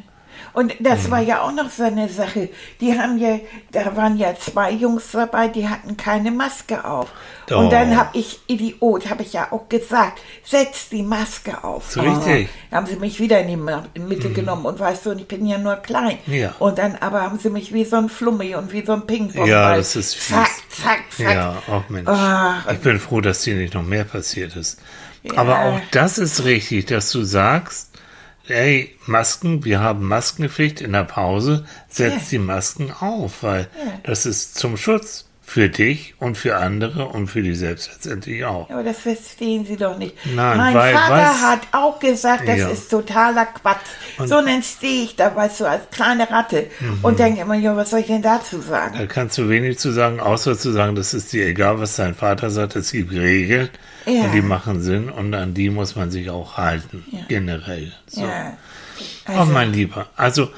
Und 0.53 0.75
das 0.79 1.10
war 1.10 1.19
ja 1.19 1.41
auch 1.41 1.51
noch 1.51 1.72
so 1.72 1.83
eine 1.83 2.10
Sache. 2.10 2.50
Die 2.79 2.98
haben 2.98 3.17
ja, 3.17 3.39
da 3.72 3.95
waren 3.95 4.17
ja 4.17 4.36
zwei 4.36 4.72
Jungs 4.72 5.12
dabei, 5.12 5.48
die 5.48 5.67
hatten 5.67 5.98
keine 5.98 6.31
Maske 6.31 6.86
auf. 6.86 7.10
Oh. 7.50 7.55
Und 7.55 7.74
dann 7.74 7.98
habe 7.98 8.17
ich, 8.17 8.39
Idiot, 8.48 9.10
habe 9.10 9.24
ich 9.24 9.33
ja 9.33 9.51
auch 9.51 9.67
gesagt, 9.67 10.22
setz 10.43 10.89
die 10.89 11.01
Maske 11.01 11.63
auf. 11.63 11.91
So 11.91 12.01
richtig. 12.01 12.50
Da 12.69 12.77
haben 12.77 12.86
sie 12.86 12.98
mich 12.98 13.19
wieder 13.19 13.39
in 13.41 13.48
die 13.48 14.00
Mitte 14.00 14.29
genommen 14.29 14.65
und 14.65 14.79
weißt 14.79 15.07
du, 15.07 15.12
und 15.12 15.19
ich 15.19 15.27
bin 15.27 15.45
ja 15.45 15.57
nur 15.57 15.75
klein. 15.77 16.19
Ja. 16.27 16.53
Und 16.60 16.77
dann 16.77 16.98
aber 16.98 17.22
haben 17.22 17.39
sie 17.39 17.50
mich 17.50 17.74
wie 17.74 17.86
so 17.86 17.95
ein 17.95 18.10
Flummi 18.10 18.55
und 18.55 18.72
wie 18.72 18.86
so 18.86 18.93
ein 18.93 19.07
Pingpong. 19.07 19.48
Ja, 19.48 19.75
das 19.75 19.95
ist 19.95 20.15
fies. 20.15 20.36
Zack, 20.36 20.51
zack, 20.69 21.00
zack. 21.17 21.36
Ja, 21.36 21.63
auch 21.67 21.89
Mensch. 21.89 22.07
Ach. 22.07 22.72
ich 22.72 22.79
bin 22.79 23.00
froh, 23.00 23.22
dass 23.22 23.41
dir 23.41 23.55
nicht 23.55 23.74
noch 23.74 23.83
mehr 23.83 24.03
passiert 24.03 24.55
ist. 24.55 24.79
Aber 25.36 25.60
auch 25.62 25.79
das 25.91 26.17
ist 26.17 26.43
richtig, 26.43 26.86
dass 26.88 27.12
du 27.12 27.24
sagst, 27.24 27.93
ey, 28.48 28.96
Masken, 29.06 29.64
wir 29.66 29.80
haben 29.80 30.08
Maskenpflicht 30.08 30.82
in 30.82 30.94
der 30.94 31.04
Pause, 31.04 31.66
setz 31.90 32.30
die 32.30 32.40
Masken 32.40 32.92
auf, 32.92 33.42
weil 33.44 33.68
das 34.04 34.26
ist 34.26 34.56
zum 34.58 34.78
Schutz 34.78 35.26
Für 35.46 35.68
dich 35.68 36.16
und 36.20 36.38
für 36.38 36.56
andere 36.56 37.06
und 37.10 37.28
für 37.28 37.44
dich 37.44 37.60
selbst 37.60 37.90
letztendlich 37.92 38.46
auch. 38.46 38.70
Aber 38.70 38.82
das 38.82 39.00
verstehen 39.00 39.66
Sie 39.66 39.76
doch 39.76 39.98
nicht. 39.98 40.16
Nein, 40.34 40.58
mein 40.58 40.74
weil- 40.74 40.94
Vater 40.94 41.14
was- 41.16 41.42
hat 41.42 41.60
auch 41.74 42.00
gesagt, 42.00 42.48
das 42.48 42.60
Ja. 42.60 42.70
ist 42.70 42.90
totaler 42.90 43.46
Quatsch. 43.48 43.82
Und- 44.18 44.30
so 44.30 44.42
dann 44.42 44.64
stehe 44.64 45.04
ich 45.04 45.18
da, 45.18 45.36
weißt 45.36 45.60
du, 45.60 45.66
als 45.66 45.90
kleine 45.92 46.30
Ratte 46.32 46.68
Mhm. 46.80 47.00
und 47.02 47.20
denke 47.20 47.42
immer, 47.42 47.56
ja, 47.56 47.76
was 47.76 47.90
soll 47.90 48.00
ich 48.00 48.08
denn 48.08 48.22
dazu 48.22 48.62
sagen? 48.62 48.96
Da 48.98 49.06
kannst 49.06 49.38
du 49.38 49.50
wenig 49.50 49.78
zu 49.80 49.92
sagen, 49.92 50.22
außer 50.22 50.58
zu 50.58 50.72
sagen, 50.72 50.96
das 50.96 51.14
ist 51.14 51.34
dir 51.34 51.46
egal, 51.46 51.78
was 51.78 51.98
dein 51.98 52.16
Vater 52.16 52.50
sagt. 52.50 52.78
Es 52.78 52.94
gibt 52.94 53.12
Regeln 53.12 53.70
Ja. 54.05 54.24
und 54.25 54.31
die 54.33 54.41
machen 54.41 54.81
Sinn 54.81 55.10
und 55.10 55.33
an 55.33 55.53
die 55.53 55.69
muss 55.69 55.95
man 55.95 56.12
sich 56.12 56.29
auch 56.29 56.57
halten, 56.57 57.03
Ja. 57.12 57.19
generell. 57.27 57.91
So. 58.07 58.22
Ja. 58.22 58.57
Oh, 59.27 59.31
Also, 59.31 59.51
mein 59.53 59.72
Lieber, 59.74 60.07
also 60.15 60.50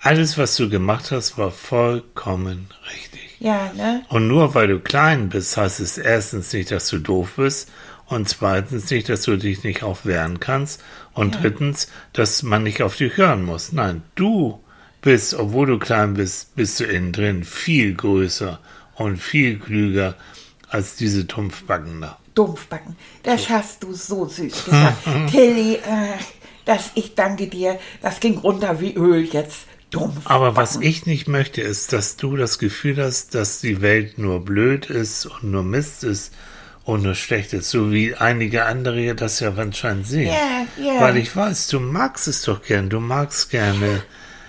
alles, 0.00 0.36
was 0.38 0.56
du 0.56 0.68
gemacht 0.68 1.10
hast, 1.10 1.36
war 1.38 1.50
vollkommen 1.50 2.68
richtig. 2.94 3.36
ja, 3.40 3.72
ne? 3.74 4.02
Und 4.08 4.28
nur 4.28 4.54
weil 4.54 4.68
du 4.68 4.78
klein 4.80 5.28
bist, 5.28 5.56
heißt 5.56 5.80
es 5.80 5.98
erstens 5.98 6.52
nicht, 6.52 6.70
dass 6.70 6.88
du 6.88 6.98
doof 6.98 7.34
bist 7.36 7.70
und 8.06 8.28
zweitens 8.28 8.90
nicht, 8.90 9.08
dass 9.08 9.22
du 9.22 9.36
dich 9.36 9.64
nicht 9.64 9.82
auch 9.82 10.04
wehren 10.04 10.40
kannst 10.40 10.82
und 11.14 11.42
drittens, 11.42 11.88
dass 12.12 12.42
man 12.42 12.62
nicht 12.62 12.82
auf 12.82 12.96
dich 12.96 13.16
hören 13.16 13.44
muss. 13.44 13.72
Nein, 13.72 14.02
du 14.14 14.60
bist, 15.02 15.34
obwohl 15.34 15.66
du 15.66 15.78
klein 15.78 16.14
bist, 16.14 16.54
bist 16.56 16.80
du 16.80 16.84
innen 16.84 17.12
drin 17.12 17.44
viel 17.44 17.94
größer 17.94 18.58
und 18.94 19.18
viel 19.18 19.58
klüger 19.58 20.14
als 20.68 20.96
diese 20.96 21.26
Tumpfbacken 21.26 22.00
da. 22.00 22.18
Dumpfbacken. 22.34 22.96
Das 23.22 23.48
hast 23.48 23.82
du 23.82 23.92
so 23.94 24.26
süß 24.26 24.64
gesagt. 24.64 24.96
Tilly, 25.30 25.74
äh, 25.76 26.18
das, 26.64 26.90
ich 26.94 27.14
danke 27.14 27.46
dir. 27.46 27.78
Das 28.02 28.20
ging 28.20 28.38
runter 28.38 28.80
wie 28.80 28.94
Öl 28.94 29.24
jetzt. 29.24 29.66
Dumpf. 29.90 30.22
Aber 30.24 30.56
was 30.56 30.76
ich 30.76 31.06
nicht 31.06 31.28
möchte, 31.28 31.60
ist, 31.60 31.92
dass 31.92 32.16
du 32.16 32.36
das 32.36 32.58
Gefühl 32.58 32.96
hast, 33.02 33.34
dass 33.36 33.60
die 33.60 33.80
Welt 33.80 34.18
nur 34.18 34.44
blöd 34.44 34.86
ist 34.90 35.26
und 35.26 35.44
nur 35.44 35.62
Mist 35.62 36.02
ist 36.02 36.32
und 36.82 37.02
nur 37.04 37.14
schlecht 37.14 37.52
ist, 37.52 37.70
so 37.70 37.92
wie 37.92 38.14
einige 38.16 38.64
andere 38.64 39.14
das 39.14 39.38
ja 39.40 39.54
anscheinend 39.54 40.06
sehen. 40.08 40.32
Ja, 40.32 40.66
ja. 40.84 41.00
Weil 41.00 41.16
ich 41.18 41.34
weiß, 41.36 41.68
du 41.68 41.78
magst 41.78 42.26
es 42.26 42.42
doch 42.42 42.62
gern, 42.62 42.90
du 42.90 42.98
magst 42.98 43.50
gerne, 43.50 44.02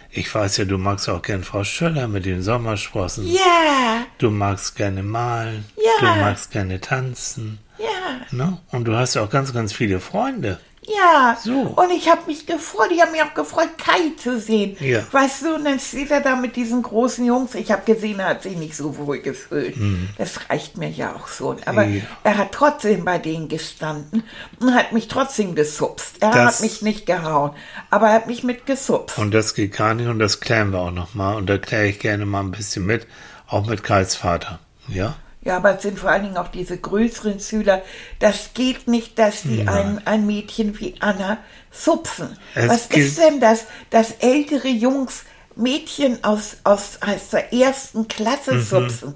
ich 0.09 0.33
weiß 0.33 0.57
ja, 0.57 0.65
du 0.65 0.79
magst 0.79 1.07
auch 1.09 1.21
gern 1.21 1.43
Frau 1.43 1.63
Schöller 1.63 2.07
mit 2.07 2.25
den 2.25 2.41
Sommersprossen. 2.41 3.27
Ja, 3.31 4.05
Du 4.17 4.31
magst 4.31 4.75
gerne 4.75 5.03
malen, 5.03 5.65
Ja. 5.77 5.91
du 6.15 6.21
magst 6.21 6.49
gerne 6.51 6.81
tanzen, 6.81 7.59
ja, 7.77 8.25
ne? 8.31 8.57
Und 8.71 8.85
du 8.85 8.95
hast 8.95 9.15
ja 9.15 9.23
auch 9.23 9.29
ganz, 9.29 9.53
ganz 9.53 9.73
viele 9.73 9.99
Freunde. 9.99 10.59
ja. 10.87 11.37
So. 11.43 11.51
Und 11.75 11.91
ich 11.91 12.09
habe 12.09 12.21
mich 12.27 12.45
gefreut, 12.45 12.89
ich 12.91 13.01
habe 13.01 13.11
mich 13.11 13.21
auch 13.23 13.33
gefreut, 13.33 13.69
Kai 13.77 14.11
zu 14.21 14.39
sehen. 14.39 14.77
Ja. 14.79 15.01
Weißt 15.11 15.41
du, 15.43 15.55
und 15.55 15.65
dann 15.65 15.79
steht 15.79 16.11
er 16.11 16.21
da 16.21 16.35
mit 16.35 16.55
diesen 16.55 16.81
großen 16.83 17.25
Jungs. 17.25 17.55
Ich 17.55 17.71
habe 17.71 17.81
gesehen, 17.91 18.19
er 18.19 18.27
hat 18.29 18.43
sich 18.43 18.55
nicht 18.55 18.75
so 18.75 18.95
wohl 18.97 19.19
gefühlt. 19.19 19.75
Das 20.17 20.49
reicht 20.49 20.77
mir 20.77 20.89
ja 20.89 21.13
auch 21.15 21.27
so. 21.27 21.55
Aber 21.65 21.85
Mhm. 21.85 21.97
Ja. 21.97 22.03
er 22.23 22.37
hat 22.37 22.51
trotzdem 22.51 23.03
bei 23.03 23.17
denen 23.17 23.47
gestanden 23.49 24.23
und 24.59 24.73
hat 24.75 24.91
mich 24.93 25.07
trotzdem 25.07 25.55
gesupst. 25.55 26.17
Er 26.21 26.31
Das- 26.31 26.55
hat 26.55 26.61
mich 26.61 26.81
nicht 26.83 27.05
gehauen, 27.05 27.51
aber 27.89 28.07
er 28.09 28.13
hat 28.13 28.27
mich 28.27 28.43
mit 28.43 28.65
gesupst. 28.65 29.17
Und 29.17 29.33
das 29.33 29.55
geht 29.55 29.75
gar 29.75 29.93
nicht 29.95 30.07
und 30.07 30.19
das 30.19 30.39
klären 30.39 30.71
wir 30.71 30.79
auch 30.79 30.91
nochmal. 30.91 31.35
Und 31.35 31.47
da 31.47 31.57
kläre 31.57 31.87
ich 31.87 31.99
gerne 31.99 32.25
mal 32.25 32.41
ein 32.41 32.51
bisschen 32.51 32.85
mit, 32.85 33.07
auch 33.47 33.65
mit 33.65 33.83
Kais 33.83 34.15
Vater. 34.15 34.59
Ja? 34.87 35.15
Ja, 35.45 35.57
aber 35.57 35.75
es 35.75 35.83
sind 35.83 35.99
vor 35.99 36.09
allen 36.09 36.23
Dingen 36.23 36.37
auch 36.37 36.47
diese 36.49 36.77
größeren 36.77 37.39
Schüler. 37.39 37.83
Das 38.19 38.49
geht 38.55 38.87
nicht, 38.87 39.17
dass 39.19 39.43
die 39.43 39.67
ein, 39.67 40.05
ein 40.05 40.25
Mädchen 40.25 40.77
wie 40.79 40.95
Anna 40.99 41.37
supfen. 41.71 42.37
Es 42.55 42.67
Was 42.67 42.85
ist 42.87 43.19
denn 43.19 43.39
das, 43.39 43.65
dass 43.91 44.11
ältere 44.19 44.67
Jungs 44.67 45.23
Mädchen 45.55 46.21
aus, 46.23 46.57
aus, 46.63 46.97
aus 46.99 47.29
der 47.31 47.53
ersten 47.53 48.07
Klasse 48.07 48.59
supfen? 48.59 49.13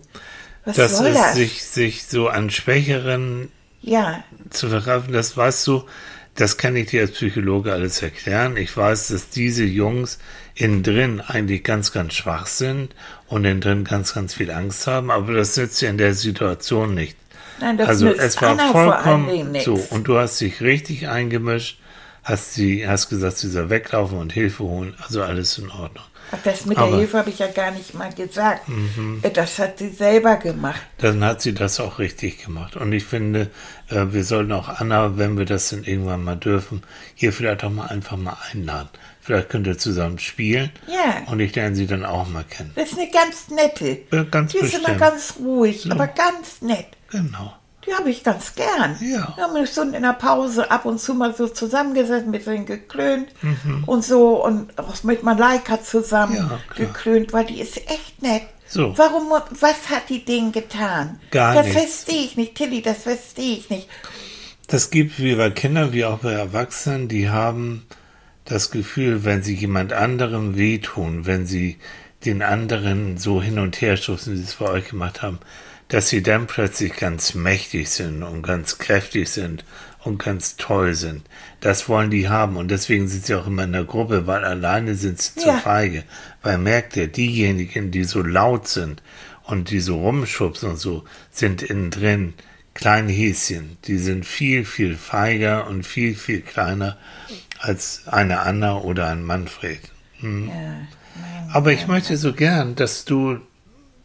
Was 0.65 0.77
Mhm. 0.77 0.81
Das 0.81 0.97
soll 0.97 1.07
ist 1.07 1.17
das? 1.17 1.35
sich, 1.35 1.63
sich 1.65 2.05
so 2.05 2.27
an 2.27 2.49
Schwächeren 2.49 3.51
ja, 3.81 4.23
zu 4.49 4.69
vergreifen, 4.69 5.13
das 5.13 5.35
weißt 5.35 5.65
du, 5.67 5.83
das 6.39 6.55
kann 6.55 6.75
ich 6.77 6.89
dir 6.89 7.01
als 7.01 7.11
Psychologe 7.11 7.73
alles 7.73 8.01
erklären. 8.01 8.55
Ich 8.55 8.75
weiß, 8.75 9.09
dass 9.09 9.29
diese 9.29 9.65
Jungs 9.65 10.19
innen 10.55 10.83
drin 10.83 11.19
eigentlich 11.19 11.63
ganz, 11.63 11.91
ganz 11.91 12.13
schwach 12.13 12.47
sind 12.47 12.95
und 13.27 13.43
innen 13.43 13.59
drin 13.59 13.83
ganz, 13.83 14.13
ganz 14.13 14.35
viel 14.35 14.49
Angst 14.49 14.87
haben, 14.87 15.11
aber 15.11 15.33
das 15.33 15.57
nützt 15.57 15.81
ja 15.81 15.89
in 15.89 15.97
der 15.97 16.13
Situation 16.13 16.95
nicht. 16.95 17.17
nein, 17.59 17.77
das 17.77 17.89
also 17.89 18.05
nützt 18.05 18.21
es 18.21 18.41
war 18.41 18.51
Anna 18.51 18.71
vollkommen 18.71 19.55
so 19.59 19.73
und 19.89 20.07
du 20.07 20.17
hast 20.17 20.39
dich 20.39 20.61
richtig 20.61 21.09
eingemischt, 21.09 21.77
hast 22.23 22.53
sie, 22.53 22.87
hast 22.87 23.09
gesagt, 23.09 23.37
sie 23.37 23.49
soll 23.49 23.69
weglaufen 23.69 24.17
und 24.17 24.31
Hilfe 24.31 24.63
holen, 24.63 24.95
also 24.99 25.21
alles 25.21 25.57
in 25.57 25.69
Ordnung. 25.69 26.05
Ach, 26.31 26.37
das 26.43 26.65
mit 26.65 26.77
aber- 26.77 26.87
Mhm. 26.87 26.91
der 26.91 26.99
Hilfe 26.99 27.17
habe 27.17 27.29
ich 27.29 27.39
ja 27.39 27.47
gar 27.47 27.71
nicht 27.71 27.93
mal 27.93 28.13
gesagt. 28.13 28.61
Äh, 29.21 29.29
Das 29.31 29.57
hat 29.59 29.79
sie 29.79 29.89
selber 29.89 30.35
gemacht. 30.37 30.81
Dann 30.99 31.23
hat 31.23 31.41
sie 31.41 31.53
das 31.53 31.79
auch 31.79 31.99
richtig 31.99 32.43
gemacht. 32.45 32.75
Und 32.75 32.91
ich 32.93 33.03
finde, 33.05 33.49
äh, 33.89 34.05
wir 34.11 34.23
sollten 34.23 34.51
auch 34.51 34.69
Anna, 34.69 35.17
wenn 35.17 35.37
wir 35.37 35.45
das 35.45 35.69
dann 35.69 35.83
irgendwann 35.83 36.23
mal 36.23 36.35
dürfen, 36.35 36.83
hier 37.15 37.33
vielleicht 37.33 37.63
auch 37.63 37.71
mal 37.71 37.87
einfach 37.87 38.17
mal 38.17 38.37
einladen. 38.51 38.89
Vielleicht 39.21 39.49
könnt 39.49 39.67
ihr 39.67 39.77
zusammen 39.77 40.17
spielen. 40.19 40.71
Ja. 40.87 41.31
Und 41.31 41.39
ich 41.39 41.53
lerne 41.55 41.75
sie 41.75 41.85
dann 41.87 42.03
auch 42.05 42.27
mal 42.27 42.43
kennen. 42.43 42.71
Das 42.75 42.91
ist 42.91 42.97
eine 42.99 43.09
ganz 43.11 43.49
nette. 43.49 43.99
Ja, 44.11 44.23
ganz 44.23 44.51
die 44.53 44.57
ist 44.59 44.73
immer 44.73 44.79
bestimmt. 44.89 44.99
ganz 44.99 45.33
ruhig, 45.39 45.91
aber 45.91 46.07
ganz 46.07 46.61
nett. 46.61 46.87
Genau. 47.11 47.53
Die 47.89 47.95
habe 47.95 48.09
ich 48.11 48.23
ganz 48.23 48.53
gern. 48.55 48.97
Ja. 49.01 49.33
Wir 49.35 49.43
haben 49.45 49.55
eine 49.55 49.65
Stunde 49.65 49.97
in 49.97 50.03
der 50.03 50.13
Pause 50.13 50.69
ab 50.69 50.85
und 50.85 50.99
zu 50.99 51.13
mal 51.15 51.35
so 51.35 51.47
zusammengesessen, 51.47 52.27
ein 52.27 52.31
bisschen 52.31 52.65
geklönt 52.65 53.29
Mhm. 53.41 53.83
und 53.85 54.03
so 54.05 54.43
und 54.45 54.77
auch 54.77 55.01
mit 55.03 55.23
Malaika 55.23 55.81
zusammen 55.81 56.35
Ja, 56.35 56.59
geklönt, 56.75 57.33
weil 57.33 57.45
die 57.45 57.59
ist 57.61 57.77
echt 57.77 58.21
nett. 58.21 58.43
So. 58.67 58.95
Warum, 58.97 59.29
was 59.59 59.89
hat 59.89 60.09
die 60.09 60.23
denen 60.23 60.51
getan? 60.51 61.19
Gar 61.31 61.55
das 61.55 61.65
nichts. 61.67 61.81
verstehe 62.03 62.23
ich 62.25 62.37
nicht, 62.37 62.53
Tilly, 62.55 62.81
das 62.83 62.99
verstehe 63.03 63.57
ich 63.57 63.69
nicht. 63.71 63.87
Das 64.67 64.91
gibt 64.91 65.17
wie 65.19 65.33
bei 65.33 65.49
Kindern 65.49 65.91
wie 65.93 66.05
auch 66.05 66.19
bei 66.19 66.33
Erwachsenen, 66.33 67.07
die 67.07 67.29
haben 67.29 67.87
das 68.45 68.69
Gefühl, 68.69 69.25
wenn 69.25 69.41
sie 69.41 69.55
jemand 69.55 69.93
anderem 69.93 70.55
wehtun, 70.55 71.25
wenn 71.25 71.47
sie 71.47 71.79
den 72.25 72.43
anderen 72.43 73.17
so 73.17 73.41
hin 73.41 73.57
und 73.57 73.81
her 73.81 73.97
stoßen, 73.97 74.33
wie 74.33 74.37
sie 74.37 74.43
es 74.43 74.55
bei 74.55 74.69
euch 74.69 74.89
gemacht 74.89 75.23
haben, 75.23 75.39
dass 75.89 76.09
sie 76.09 76.23
dann 76.23 76.47
plötzlich 76.47 76.95
ganz 76.95 77.33
mächtig 77.33 77.89
sind 77.89 78.23
und 78.23 78.41
ganz 78.43 78.77
kräftig 78.77 79.29
sind 79.29 79.65
und 80.03 80.17
ganz 80.19 80.55
toll 80.55 80.93
sind. 80.93 81.23
Das 81.59 81.89
wollen 81.89 82.09
die 82.09 82.29
haben 82.29 82.55
und 82.57 82.69
deswegen 82.71 83.07
sind 83.07 83.25
sie 83.25 83.35
auch 83.35 83.47
immer 83.47 83.63
in 83.65 83.73
der 83.73 83.83
Gruppe, 83.83 84.25
weil 84.27 84.45
alleine 84.45 84.95
sind 84.95 85.21
sie 85.21 85.35
zu 85.35 85.47
Ja. 85.49 85.57
feige. 85.57 86.03
Weil 86.41 86.57
merkt 86.57 86.95
ihr, 86.95 87.07
diejenigen, 87.07 87.91
die 87.91 88.05
so 88.05 88.21
laut 88.21 88.67
sind 88.67 89.01
und 89.43 89.71
die 89.71 89.81
so 89.81 89.99
rumschubsen 89.99 90.69
und 90.69 90.77
so, 90.77 91.03
sind 91.31 91.61
innen 91.63 91.91
drin 91.91 92.33
kleine 92.75 93.11
Häschen. 93.11 93.77
Die 93.85 93.97
sind 93.97 94.25
viel, 94.25 94.63
viel 94.63 94.95
feiger 94.95 95.67
und 95.67 95.85
viel, 95.85 96.15
viel 96.15 96.41
kleiner 96.41 96.97
als 97.59 98.03
eine 98.07 98.39
Anna 98.39 98.77
oder 98.77 99.07
ein 99.07 99.23
Manfred. 99.23 99.81
Hm. 100.19 100.47
Ja, 100.49 100.87
Aber 101.51 101.73
ich 101.73 101.87
möchte 101.87 102.15
so 102.15 102.31
gern, 102.31 102.75
dass 102.75 103.03
du 103.03 103.39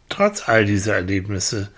trotz 0.09 0.47
all 0.47 0.65
dieser 0.65 0.95
Erlebnisse 0.95 1.69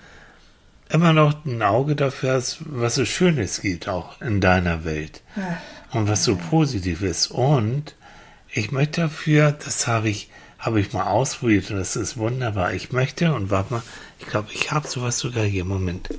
immer 0.89 1.13
noch 1.13 1.46
ein 1.46 1.62
Auge 1.62 1.96
dafür 1.96 2.34
hast, 2.34 2.60
was 2.62 2.98
es 2.98 3.10
Schönes 3.10 3.62
gibt 3.62 3.88
auch 3.89 4.22
in 4.22 4.41
deiner 4.41 4.86
Welt 4.86 5.22
und 5.91 6.07
was 6.07 6.24
so 6.24 6.36
positiv 6.36 7.01
ist. 7.01 7.27
Und 7.27 7.96
ich 8.50 8.72
möchte 8.72 9.01
dafür, 9.01 9.51
das 9.51 9.88
habe 9.88 10.10
ich, 10.10 10.29
habe 10.60 10.79
ich 10.79 10.93
mal 10.93 11.07
ausprobiert 11.07 11.69
und 11.72 11.77
das 11.77 11.96
ist 11.96 12.17
wunderbar. 12.17 12.74
Ich 12.74 12.91
möchte, 12.91 13.34
und 13.34 13.50
warte 13.50 13.74
mal, 13.74 13.84
ich 14.19 14.27
glaube, 14.27 14.50
ich 14.53 14.72
habe 14.72 14.88
sowas 14.88 15.19
sogar 15.19 15.43
hier. 15.43 15.65
Moment. 15.65 16.10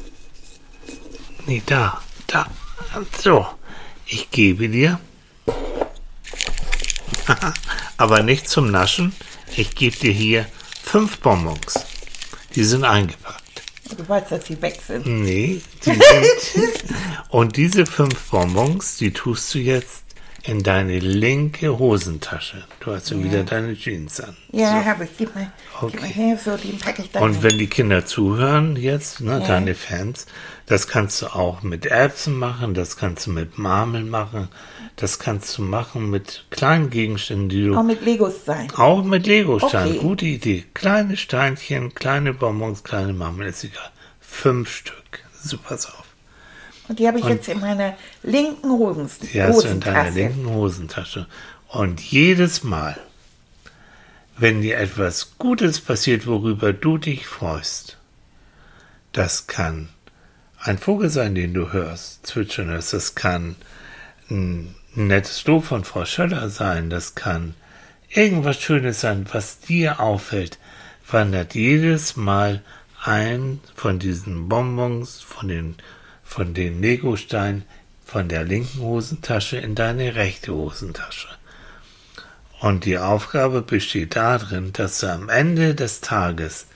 Nee, 1.46 1.62
da, 1.64 2.00
da. 2.26 2.46
So, 3.18 3.46
ich 4.06 4.30
gebe 4.30 4.68
dir. 4.68 5.00
Aber 7.96 8.22
nicht 8.22 8.48
zum 8.48 8.70
Naschen. 8.70 9.12
Ich 9.56 9.74
gebe 9.74 9.96
dir 9.96 10.12
hier 10.12 10.46
fünf 10.82 11.18
Bonbons. 11.18 11.86
Die 12.54 12.64
sind 12.64 12.84
eingepackt. 12.84 13.42
Du 13.96 14.06
weißt, 14.06 14.32
dass 14.32 14.46
sie 14.46 14.60
weg 14.60 14.80
sind. 14.86 15.06
Nee, 15.06 15.60
die 15.84 15.90
sind. 15.90 16.68
und 17.30 17.56
diese 17.56 17.86
fünf 17.86 18.30
Bonbons, 18.30 18.98
die 18.98 19.12
tust 19.12 19.54
du 19.54 19.58
jetzt 19.58 20.07
in 20.48 20.62
deine 20.62 20.98
linke 20.98 21.78
Hosentasche. 21.78 22.64
Du 22.80 22.92
hast 22.92 23.10
ja 23.10 23.22
wieder 23.22 23.44
deine 23.44 23.74
Jeans 23.74 24.20
an. 24.20 24.34
Ja, 24.50 24.82
habe 24.84 25.04
ich. 25.04 25.10
Gib 25.18 25.34
mal, 25.34 25.52
gib 25.80 26.00
mal 26.00 26.06
Okay. 26.06 26.12
her, 26.12 26.38
so, 26.42 26.56
den 26.56 26.78
packe 26.78 27.02
ich 27.02 27.10
dann 27.10 27.22
Und 27.22 27.34
hin. 27.34 27.42
wenn 27.42 27.58
die 27.58 27.66
Kinder 27.66 28.06
zuhören 28.06 28.76
jetzt, 28.76 29.20
ne, 29.20 29.42
deine 29.46 29.74
Fans, 29.74 30.26
das 30.66 30.88
kannst 30.88 31.20
du 31.20 31.26
auch 31.26 31.62
mit 31.62 31.84
Erbsen 31.84 32.38
machen, 32.38 32.72
das 32.72 32.96
kannst 32.96 33.26
du 33.26 33.30
mit 33.30 33.58
Marmeln 33.58 34.08
machen, 34.08 34.48
das 34.96 35.18
kannst 35.18 35.56
du 35.58 35.62
machen 35.62 36.08
mit 36.08 36.46
kleinen 36.50 36.88
Gegenständen, 36.88 37.50
die 37.50 37.64
du 37.64 37.76
Auch 37.76 37.82
mit 37.82 38.02
Legos 38.02 38.44
sein. 38.46 38.72
Auch 38.76 39.04
mit 39.04 39.26
Lego-Steinen. 39.26 39.92
Okay. 39.96 40.00
Gute 40.00 40.24
Idee. 40.26 40.64
Kleine 40.72 41.16
Steinchen, 41.18 41.94
kleine 41.94 42.32
Bonbons, 42.32 42.82
kleine 42.84 43.12
Marmeln, 43.12 43.48
ist 43.50 43.64
egal. 43.64 43.90
Fünf 44.18 44.74
Stück. 44.74 44.94
Super 45.42 45.74
auf. 45.74 46.07
Und 46.88 46.98
die 46.98 47.06
habe 47.06 47.18
ich 47.18 47.24
jetzt 47.26 47.48
in 47.48 47.60
meiner 47.60 47.94
linken 48.22 48.70
Hosen 48.70 49.08
Die 49.32 49.42
hast 49.42 49.64
du 49.64 49.68
in 49.68 49.80
deiner 49.80 50.04
Hosentasche. 50.06 50.18
linken 50.18 50.48
Hosentasche. 50.54 51.26
Und 51.68 52.00
jedes 52.00 52.64
Mal, 52.64 52.98
wenn 54.38 54.62
dir 54.62 54.78
etwas 54.78 55.32
Gutes 55.38 55.80
passiert, 55.80 56.26
worüber 56.26 56.72
du 56.72 56.98
dich 56.98 57.26
freust, 57.26 57.98
Das 59.12 59.46
kann 59.46 59.88
ein 60.60 60.78
Vogel 60.78 61.10
sein, 61.10 61.34
den 61.34 61.54
du 61.54 61.72
hörst, 61.72 62.26
zwitschern 62.26 62.70
ist. 62.70 62.92
Das 62.92 63.14
kann 63.14 63.56
ein 64.30 64.74
nettes 64.94 65.44
Lob 65.46 65.64
von 65.64 65.84
Frau 65.84 66.04
Schöller 66.04 66.50
sein. 66.50 66.90
Das 66.90 67.14
kann 67.14 67.54
irgendwas 68.10 68.60
Schönes 68.60 69.00
sein, 69.00 69.26
was 69.32 69.60
dir 69.60 70.00
auffällt. 70.00 70.58
Wandert 71.10 71.54
jedes 71.54 72.16
Mal 72.16 72.62
ein 73.02 73.60
von 73.74 73.98
diesen 73.98 74.48
Bonbons, 74.48 75.20
von 75.20 75.48
den, 75.48 75.76
von 76.28 76.52
den 76.52 76.82
Legosteinen, 76.82 77.64
von 78.04 78.28
der 78.28 78.44
linken 78.44 78.80
Hosentasche 78.80 79.56
in 79.56 79.74
deine 79.74 80.14
rechte 80.14 80.52
Hosentasche. 80.52 81.28
Und 82.60 82.84
die 82.84 82.98
Aufgabe 82.98 83.62
besteht 83.62 84.14
darin, 84.14 84.72
dass 84.74 85.00
du 85.00 85.10
am 85.10 85.30
Ende 85.30 85.74
des 85.74 86.02
Tages 86.02 86.66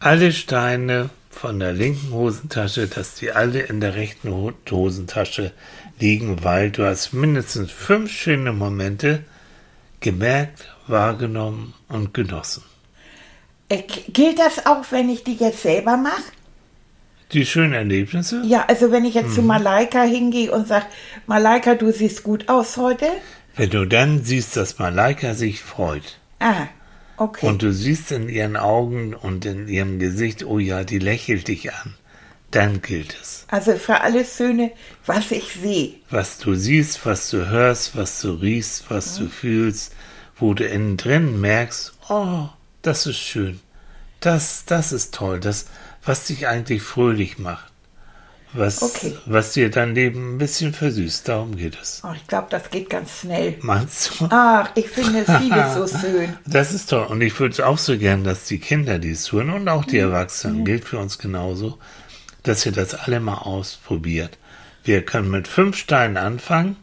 alle 0.00 0.32
Steine 0.32 1.10
von 1.30 1.60
der 1.60 1.72
linken 1.72 2.12
Hosentasche, 2.12 2.86
dass 2.86 3.14
die 3.14 3.30
alle 3.30 3.60
in 3.60 3.80
der 3.80 3.94
rechten 3.94 4.56
Hosentasche 4.70 5.52
liegen, 6.00 6.42
weil 6.42 6.70
du 6.70 6.84
hast 6.84 7.12
mindestens 7.12 7.70
fünf 7.70 8.10
schöne 8.10 8.52
Momente 8.52 9.24
gemerkt, 10.00 10.66
wahrgenommen 10.86 11.74
und 11.88 12.14
genossen. 12.14 12.62
Äh, 13.68 13.82
gilt 14.08 14.38
das 14.38 14.64
auch, 14.64 14.84
wenn 14.90 15.10
ich 15.10 15.24
die 15.24 15.36
jetzt 15.36 15.62
selber 15.62 15.96
mache? 15.96 16.22
Die 17.32 17.46
schönen 17.46 17.72
Erlebnisse? 17.72 18.42
Ja, 18.44 18.66
also 18.68 18.92
wenn 18.92 19.04
ich 19.04 19.14
jetzt 19.14 19.30
mhm. 19.30 19.34
zu 19.34 19.42
Malaika 19.42 20.02
hingehe 20.02 20.52
und 20.52 20.68
sage, 20.68 20.86
Malaika, 21.26 21.74
du 21.74 21.90
siehst 21.90 22.22
gut 22.22 22.48
aus 22.48 22.76
heute. 22.76 23.06
Wenn 23.56 23.70
du 23.70 23.86
dann 23.86 24.22
siehst, 24.22 24.56
dass 24.56 24.78
Malaika 24.78 25.34
sich 25.34 25.62
freut. 25.62 26.18
Ah, 26.40 26.66
okay. 27.16 27.46
Und 27.46 27.62
du 27.62 27.72
siehst 27.72 28.12
in 28.12 28.28
ihren 28.28 28.56
Augen 28.56 29.14
und 29.14 29.46
in 29.46 29.68
ihrem 29.68 29.98
Gesicht, 29.98 30.44
oh 30.44 30.58
ja, 30.58 30.84
die 30.84 30.98
lächelt 30.98 31.48
dich 31.48 31.72
an. 31.72 31.94
Dann 32.50 32.82
gilt 32.82 33.16
es. 33.18 33.46
Also 33.48 33.76
für 33.76 34.02
alle 34.02 34.24
Söhne, 34.26 34.72
was 35.06 35.30
ich 35.30 35.54
sehe. 35.54 35.94
Was 36.10 36.36
du 36.36 36.54
siehst, 36.54 37.06
was 37.06 37.30
du 37.30 37.48
hörst, 37.48 37.96
was 37.96 38.20
du 38.20 38.32
riechst, 38.32 38.90
was 38.90 39.18
mhm. 39.18 39.24
du 39.24 39.30
fühlst, 39.30 39.94
wo 40.36 40.52
du 40.52 40.66
innen 40.66 40.98
drin 40.98 41.40
merkst, 41.40 41.94
oh, 42.10 42.48
das 42.82 43.06
ist 43.06 43.18
schön. 43.18 43.60
Das, 44.20 44.66
das 44.66 44.92
ist 44.92 45.14
toll. 45.14 45.40
Das, 45.40 45.66
was 46.04 46.26
dich 46.26 46.46
eigentlich 46.46 46.82
fröhlich 46.82 47.38
macht 47.38 47.72
was, 48.54 48.82
okay. 48.82 49.16
was 49.26 49.52
dir 49.52 49.70
dein 49.70 49.94
Leben 49.94 50.34
ein 50.34 50.38
bisschen 50.38 50.74
versüßt. 50.74 51.28
Darum 51.28 51.56
geht 51.56 51.78
es. 51.80 52.02
Oh, 52.04 52.12
ich 52.14 52.26
glaube, 52.26 52.48
das 52.50 52.70
geht 52.70 52.90
ganz 52.90 53.20
schnell. 53.20 53.56
Meinst 53.60 54.20
du? 54.20 54.28
Ach, 54.30 54.70
ich 54.74 54.88
finde 54.88 55.24
vieles 55.40 55.74
so 55.74 55.98
schön. 55.98 56.36
Das 56.46 56.72
ist 56.72 56.90
toll. 56.90 57.06
Und 57.06 57.20
ich 57.22 57.38
würde 57.38 57.52
es 57.52 57.60
auch 57.60 57.78
so 57.78 57.96
gern, 57.96 58.24
dass 58.24 58.44
die 58.44 58.58
Kinder, 58.58 58.98
die 58.98 59.10
es 59.10 59.24
tun 59.24 59.50
und 59.50 59.68
auch 59.68 59.84
die 59.84 59.96
mhm. 59.96 60.12
Erwachsenen, 60.12 60.58
mhm. 60.60 60.64
gilt 60.64 60.84
für 60.84 60.98
uns 60.98 61.18
genauso, 61.18 61.78
dass 62.42 62.66
ihr 62.66 62.72
das 62.72 62.94
alle 62.94 63.20
mal 63.20 63.38
ausprobiert. 63.38 64.38
Wir 64.84 65.02
können 65.02 65.30
mit 65.30 65.48
fünf 65.48 65.76
Steinen 65.76 66.16
anfangen 66.16 66.76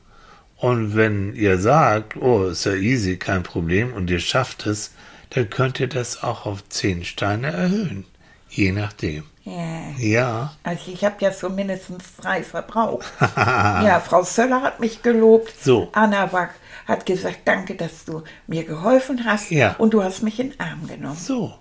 und 0.55 0.95
wenn 0.95 1.35
ihr 1.35 1.59
sagt, 1.59 2.15
oh, 2.15 2.47
ist 2.47 2.65
ja 2.65 2.73
easy, 2.73 3.17
kein 3.17 3.43
Problem 3.43 3.93
und 3.93 4.09
ihr 4.09 4.19
schafft 4.19 4.65
es, 4.65 4.93
dann 5.31 5.49
könnt 5.49 5.79
ihr 5.79 5.87
das 5.87 6.23
auch 6.23 6.45
auf 6.45 6.67
zehn 6.69 7.03
Steine 7.03 7.47
erhöhen. 7.47 8.05
Je 8.49 8.71
nachdem. 8.71 9.23
Ja. 9.43 9.81
ja. 9.97 10.53
Also 10.63 10.91
ich 10.91 11.03
habe 11.03 11.15
ja 11.19 11.31
so 11.31 11.49
mindestens 11.49 12.15
drei 12.21 12.43
verbraucht. 12.43 13.07
ja, 13.35 14.01
Frau 14.05 14.23
Söller 14.23 14.61
hat 14.61 14.79
mich 14.79 15.01
gelobt. 15.01 15.53
So. 15.61 15.89
Anna 15.93 16.31
Wack 16.31 16.51
hat 16.87 17.05
gesagt, 17.05 17.39
danke, 17.45 17.75
dass 17.75 18.05
du 18.05 18.23
mir 18.47 18.63
geholfen 18.63 19.23
hast. 19.25 19.51
Ja. 19.51 19.75
Und 19.77 19.93
du 19.93 20.03
hast 20.03 20.23
mich 20.23 20.39
in 20.39 20.51
den 20.51 20.59
Arm 20.59 20.87
genommen. 20.87 21.17
So. 21.17 21.53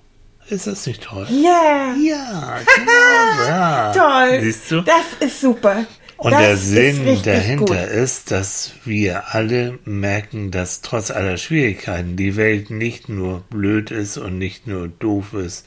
Ist 0.49 0.67
das 0.67 0.87
nicht 0.87 1.03
toll? 1.03 1.27
Ja. 1.31 1.95
Ja, 2.03 2.59
genau. 2.75 3.49
ja. 3.49 3.93
toll. 4.29 4.41
Siehst 4.41 4.71
du? 4.71 4.81
Das 4.81 5.05
ist 5.21 5.41
super. 5.41 5.85
Und 6.17 6.33
das 6.33 6.41
der 6.41 6.57
Sinn 6.57 7.23
dahinter 7.23 7.87
gut. 7.87 7.93
ist, 7.93 8.31
dass 8.33 8.73
wir 8.85 9.35
alle 9.35 9.79
merken, 9.85 10.51
dass 10.51 10.81
trotz 10.81 11.13
aller 11.13 11.37
Schwierigkeiten 11.37 12.17
die 12.17 12.35
Welt 12.37 12.71
nicht 12.71 13.09
nur 13.09 13.43
blöd 13.51 13.93
ist 13.93 14.17
und 14.17 14.37
nicht 14.37 14.67
nur 14.67 14.89
doof 14.89 15.35
ist, 15.35 15.65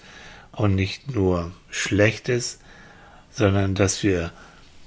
und 0.62 0.76
nicht 0.76 1.16
nur 1.16 1.52
Schlechtes, 1.72 2.60
sondern 3.32 3.74
dass 3.74 4.04
wir 4.04 4.32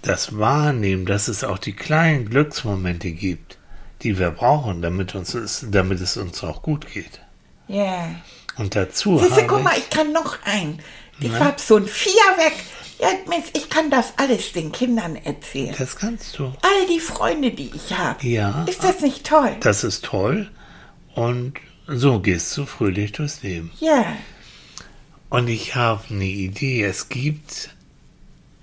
das 0.03 0.39
wahrnehmen, 0.39 1.05
dass 1.05 1.27
es 1.27 1.43
auch 1.43 1.59
die 1.59 1.73
kleinen 1.73 2.31
Glücksmomente 2.31 3.11
gibt, 3.11 3.59
die 4.03 4.19
wir 4.19 4.31
brauchen, 4.31 4.83
damit, 4.83 5.17
uns 5.17 5.35
es, 5.35 5.67
damit 5.71 6.01
es 6.01 6.17
uns 6.17 6.45
auch 6.45 6.63
gut 6.63 6.93
geht. 6.93 7.21
Ja. 7.67 7.77
Yeah. 7.77 8.15
Und 8.57 8.77
dazu 8.77 9.19
Siehste, 9.19 9.35
habe 9.35 9.47
guck 9.49 9.65
mal, 9.65 9.77
ich 9.77 9.91
kann 9.91 10.13
noch 10.13 10.39
ein. 10.45 10.79
Ich 11.19 11.33
Na? 11.33 11.41
hab 11.41 11.59
so 11.59 11.77
ein 11.77 11.87
Vier 11.87 12.13
weg. 12.37 12.55
Ja, 13.01 13.09
ich 13.53 13.69
kann 13.69 13.91
das 13.91 14.13
alles 14.17 14.53
den 14.53 14.71
Kindern 14.71 15.17
erzählen. 15.17 15.75
Das 15.77 15.97
kannst 15.97 16.39
du. 16.39 16.45
All 16.45 16.87
die 16.89 17.01
Freunde, 17.01 17.51
die 17.51 17.73
ich 17.75 17.99
habe. 17.99 18.25
Ja. 18.25 18.65
Ist 18.69 18.85
das 18.85 19.01
nicht 19.01 19.27
toll? 19.27 19.57
Das 19.59 19.83
ist 19.83 20.05
toll. 20.05 20.49
Und 21.17 21.55
so 21.89 22.21
gehst 22.21 22.57
du 22.57 22.65
fröhlich 22.65 23.11
durchs 23.11 23.43
Leben. 23.43 23.73
Ja. 23.81 24.05
Und 25.35 25.49
ich 25.49 25.75
habe 25.75 26.01
eine 26.11 26.27
Idee. 26.27 26.85
Es 26.85 27.09
gibt 27.09 27.71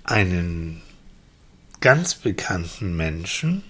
einen 0.04 0.80
ganz 1.82 2.14
bekannten 2.14 2.96
Menschen, 2.96 3.62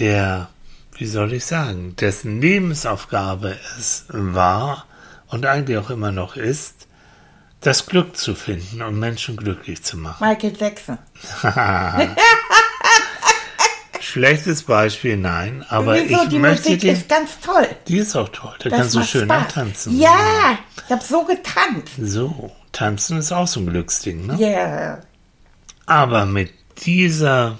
der, 0.00 0.48
wie 0.96 1.06
soll 1.06 1.34
ich 1.34 1.44
sagen, 1.44 1.94
dessen 1.94 2.40
Lebensaufgabe 2.40 3.56
es 3.78 4.06
war 4.08 4.86
und 5.28 5.46
eigentlich 5.46 5.78
auch 5.78 5.90
immer 5.90 6.10
noch 6.10 6.34
ist, 6.34 6.88
das 7.60 7.86
Glück 7.86 8.16
zu 8.16 8.34
finden 8.34 8.82
und 8.82 8.98
Menschen 8.98 9.36
glücklich 9.36 9.84
zu 9.84 9.96
machen. 9.96 10.26
Michael 10.26 10.56
Jackson. 10.58 10.98
Schlechtes 14.12 14.64
Beispiel, 14.64 15.16
nein, 15.16 15.64
aber 15.70 15.94
Wieso? 15.94 16.24
ich 16.24 16.28
die 16.28 16.38
möchte 16.38 16.64
Musik 16.68 16.80
den, 16.82 16.96
ist 16.96 17.08
ganz 17.08 17.40
toll. 17.40 17.66
Die 17.88 17.96
ist 17.96 18.14
auch 18.14 18.28
toll, 18.28 18.52
da 18.58 18.68
das 18.68 18.78
kannst 18.78 18.94
du 18.94 19.02
schön 19.04 19.24
Spaß. 19.24 19.54
tanzen. 19.54 19.98
Ja, 19.98 20.58
ich 20.84 20.92
habe 20.92 21.02
so 21.02 21.24
getanzt. 21.24 21.94
So, 21.98 22.52
tanzen 22.72 23.16
ist 23.16 23.32
auch 23.32 23.46
so 23.46 23.60
ein 23.60 23.66
Glücksding, 23.68 24.26
ne? 24.26 24.36
Ja. 24.38 24.48
Yeah. 24.48 25.00
Aber 25.86 26.26
mit 26.26 26.52
dieser, 26.84 27.58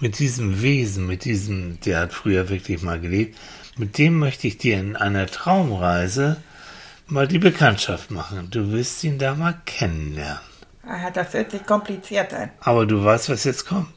mit 0.00 0.20
diesem 0.20 0.62
Wesen, 0.62 1.06
mit 1.06 1.26
diesem, 1.26 1.80
der 1.80 2.00
hat 2.00 2.14
früher 2.14 2.48
wirklich 2.48 2.80
mal 2.80 2.98
gelebt, 2.98 3.36
mit 3.76 3.98
dem 3.98 4.18
möchte 4.18 4.46
ich 4.46 4.56
dir 4.56 4.80
in 4.80 4.96
einer 4.96 5.26
Traumreise 5.26 6.38
mal 7.08 7.28
die 7.28 7.38
Bekanntschaft 7.38 8.10
machen. 8.10 8.48
Du 8.50 8.72
wirst 8.72 9.04
ihn 9.04 9.18
da 9.18 9.34
mal 9.34 9.60
kennenlernen. 9.66 10.40
Ah, 10.88 11.10
das 11.10 11.34
hört 11.34 11.50
sich 11.50 11.66
kompliziert 11.66 12.32
an. 12.32 12.48
Aber 12.60 12.86
du 12.86 13.04
weißt, 13.04 13.28
was 13.28 13.44
jetzt 13.44 13.66
kommt. 13.66 13.92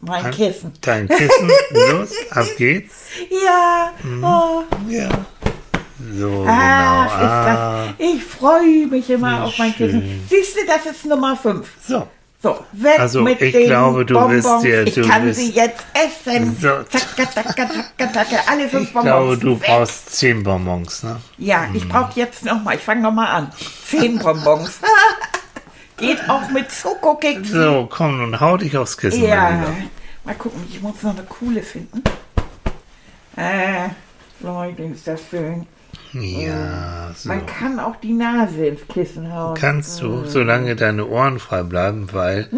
Mein 0.00 0.30
Kissen. 0.30 0.72
Dein 0.82 1.08
Kissen, 1.08 1.50
los, 1.90 2.10
ab 2.30 2.46
geht's. 2.58 2.94
Ja. 3.30 3.92
Mhm. 4.02 4.24
Oh. 4.24 4.62
Ja. 4.88 5.08
So, 6.18 6.44
Ach, 6.46 7.18
genau. 7.18 7.30
Ah. 7.30 7.94
ich 7.98 8.22
freue 8.22 8.86
mich 8.86 9.08
immer 9.10 9.44
auf 9.44 9.58
mein 9.58 9.72
schön. 9.74 9.90
Kissen. 9.90 10.26
Siehst 10.28 10.56
du, 10.56 10.60
das 10.66 10.86
ist 10.94 11.04
Nummer 11.06 11.36
5. 11.36 11.66
So. 11.86 12.06
So, 12.42 12.64
weg 12.72 13.00
also, 13.00 13.22
mit 13.22 13.40
ich 13.40 13.52
den 13.52 13.66
glaube, 13.66 14.04
du 14.04 14.14
Bonbons. 14.14 14.44
wirst 14.44 14.64
dir, 14.64 14.84
du 14.84 15.00
ich 15.00 15.08
kann 15.08 15.24
wirst, 15.26 15.40
sie 15.40 15.50
jetzt 15.52 15.84
essen. 15.94 16.54
So. 16.60 16.68
Zacka, 16.84 17.30
zacka, 17.32 17.66
zacka, 18.12 18.36
alle 18.46 18.68
fünf 18.68 18.88
ich 18.88 18.92
Bonbons. 18.92 19.04
glaube, 19.04 19.38
du 19.38 19.58
weg. 19.60 19.66
brauchst 19.66 20.14
zehn 20.14 20.42
Bonbons, 20.44 21.02
ne? 21.02 21.16
Ja, 21.38 21.66
ich 21.72 21.88
brauche 21.88 22.12
jetzt 22.14 22.44
noch 22.44 22.62
mal. 22.62 22.76
Ich 22.76 22.82
fange 22.82 23.00
noch 23.00 23.10
mal 23.12 23.26
an. 23.26 23.50
Zehn 23.88 24.18
Bonbons. 24.18 24.78
Geht 25.96 26.28
auch 26.28 26.48
mit 26.50 26.70
Schokokeksen. 26.70 27.44
So, 27.62 27.86
komm, 27.90 28.18
nun 28.18 28.38
hau 28.40 28.56
dich 28.56 28.76
aufs 28.76 28.96
Kissen. 28.98 29.22
Ja. 29.24 29.64
Mal 30.24 30.34
gucken, 30.34 30.62
ich 30.68 30.80
muss 30.82 31.02
noch 31.02 31.12
eine 31.16 31.22
coole 31.24 31.62
finden. 31.62 32.02
Äh, 33.36 33.88
Leute, 34.40 34.82
ist 34.84 35.06
das 35.06 35.20
schön. 35.30 35.66
Ja, 36.12 37.10
so. 37.14 37.28
Man 37.28 37.44
kann 37.46 37.78
auch 37.78 37.96
die 37.96 38.12
Nase 38.12 38.66
ins 38.66 38.80
Kissen 38.88 39.32
hauen. 39.34 39.54
Kannst 39.54 40.00
du, 40.00 40.08
Mhm. 40.08 40.26
solange 40.28 40.74
deine 40.76 41.06
Ohren 41.06 41.38
frei 41.38 41.62
bleiben, 41.62 42.08
weil 42.12 42.48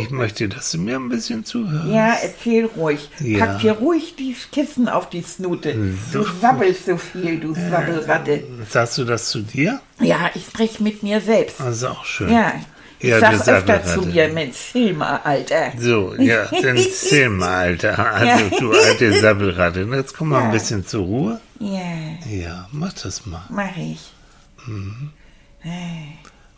ich 0.00 0.10
möchte, 0.10 0.48
dass 0.48 0.70
du 0.70 0.78
mir 0.78 0.96
ein 0.96 1.08
bisschen 1.08 1.44
zuhörst. 1.44 1.88
Ja, 1.88 2.14
erzähl 2.22 2.66
ruhig. 2.66 3.10
Ja. 3.18 3.46
Pack 3.46 3.60
dir 3.60 3.72
ruhig 3.72 4.14
dieses 4.16 4.50
Kissen 4.52 4.88
auf 4.88 5.08
die 5.08 5.22
Snute. 5.22 5.74
So. 6.12 6.22
Du 6.22 6.28
sabbelst 6.40 6.86
so 6.86 6.96
viel, 6.96 7.40
du 7.40 7.54
Sabbelratte. 7.54 8.44
Sagst 8.68 8.98
du 8.98 9.04
das 9.04 9.30
zu 9.30 9.40
dir? 9.40 9.80
Ja, 10.00 10.30
ich 10.34 10.44
sprech 10.46 10.78
mit 10.78 11.02
mir 11.02 11.20
selbst. 11.20 11.58
Das 11.58 11.76
ist 11.76 11.84
auch 11.84 12.04
schön. 12.04 12.30
Ja, 12.32 12.52
ich 13.00 13.08
Ja, 13.10 13.20
sag 13.36 13.48
öfter 13.48 13.84
zu 13.84 14.02
mir, 14.02 14.28
Mensch, 14.28 14.56
Hilma, 14.72 15.20
Alter. 15.24 15.72
So, 15.78 16.14
ja, 16.18 16.46
dann 16.62 16.76
zähl 16.78 17.28
mal, 17.30 17.54
Alter. 17.68 17.98
Also, 18.12 18.58
du 18.58 18.72
alte 18.72 19.20
Sabbelratte. 19.20 19.80
Jetzt 19.92 20.16
komm 20.16 20.30
mal 20.30 20.40
Ja. 20.40 20.44
ein 20.46 20.52
bisschen 20.52 20.86
zur 20.86 21.04
Ruhe. 21.04 21.40
Ja, 21.60 21.80
Ja, 22.30 22.68
mach 22.72 22.92
das 22.92 23.26
mal. 23.26 23.42
mach 23.50 23.76
ich. 23.76 24.12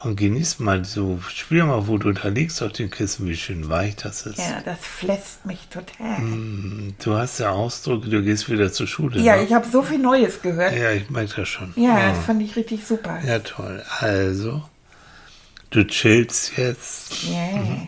Und 0.03 0.17
genieß 0.17 0.61
mal 0.61 0.83
so, 0.85 1.19
spür 1.29 1.67
mal, 1.67 1.87
wo 1.87 1.99
du 1.99 2.13
da 2.13 2.29
liegst 2.29 2.63
auf 2.63 2.73
dem 2.73 2.91
Kissen, 2.91 3.29
wie 3.29 3.37
schön 3.37 3.69
weich 3.69 3.97
das 3.97 4.25
ist. 4.25 4.39
Ja, 4.39 4.63
das 4.65 4.79
flässt 4.81 5.45
mich 5.45 5.69
total. 5.69 6.17
Du 7.05 7.15
hast 7.15 7.39
ja 7.39 7.51
Ausdruck, 7.51 8.05
du 8.11 8.23
gehst 8.23 8.49
wieder 8.49 8.73
zur 8.73 8.87
Schule. 8.87 9.21
Ja, 9.21 9.37
ne? 9.37 9.45
ich 9.45 9.53
habe 9.53 9.67
so 9.71 9.83
viel 9.83 9.99
Neues 9.99 10.41
gehört. 10.41 10.73
ja, 10.75 10.91
ich 10.93 11.11
merke 11.11 11.35
das 11.37 11.49
schon. 11.49 11.75
Ja, 11.77 12.11
das 12.15 12.25
fand 12.25 12.41
ich 12.43 12.57
richtig 12.57 12.87
super. 12.87 13.19
Ja, 13.27 13.41
toll. 13.41 13.83
Also, 14.01 14.63
Du 15.71 15.85
chillst 15.87 16.57
jetzt 16.57 17.23
Ja. 17.25 17.87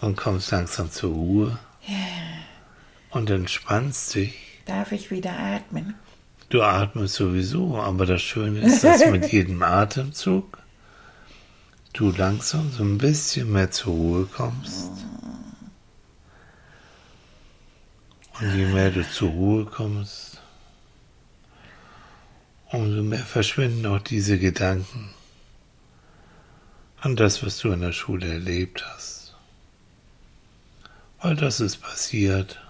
und 0.00 0.16
kommst 0.16 0.52
langsam 0.52 0.90
zur 0.92 1.12
Ruhe 1.12 1.58
ja. 1.86 1.96
und 3.10 3.30
entspannst 3.30 4.14
dich. 4.14 4.34
Darf 4.64 4.92
ich 4.92 5.10
wieder 5.10 5.36
atmen? 5.36 5.94
Du 6.50 6.62
atmest 6.62 7.14
sowieso, 7.14 7.78
aber 7.78 8.06
das 8.06 8.22
Schöne 8.22 8.60
ist, 8.60 8.84
dass 8.84 9.04
mit 9.10 9.32
jedem 9.32 9.62
Atemzug 9.62 10.58
du 11.94 12.12
langsam 12.12 12.70
so 12.70 12.84
ein 12.84 12.98
bisschen 12.98 13.50
mehr 13.50 13.70
zur 13.72 13.94
Ruhe 13.94 14.26
kommst. 14.26 14.90
Und 18.40 18.56
je 18.56 18.66
mehr 18.66 18.90
du 18.90 19.08
zur 19.10 19.30
Ruhe 19.30 19.64
kommst, 19.64 20.40
umso 22.70 23.02
mehr 23.02 23.18
verschwinden 23.18 23.84
auch 23.86 23.98
diese 24.00 24.38
Gedanken 24.38 25.10
an 27.02 27.16
das, 27.16 27.44
was 27.44 27.58
du 27.58 27.72
in 27.72 27.80
der 27.80 27.92
Schule 27.92 28.32
erlebt 28.32 28.84
hast. 28.86 29.34
Weil 31.20 31.34
das 31.34 31.58
ist 31.58 31.78
passiert, 31.78 32.60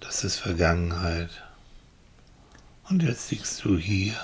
das 0.00 0.24
ist 0.24 0.36
Vergangenheit. 0.36 1.30
Und 2.88 3.04
jetzt 3.04 3.30
liegst 3.30 3.64
du 3.64 3.78
hier. 3.78 4.16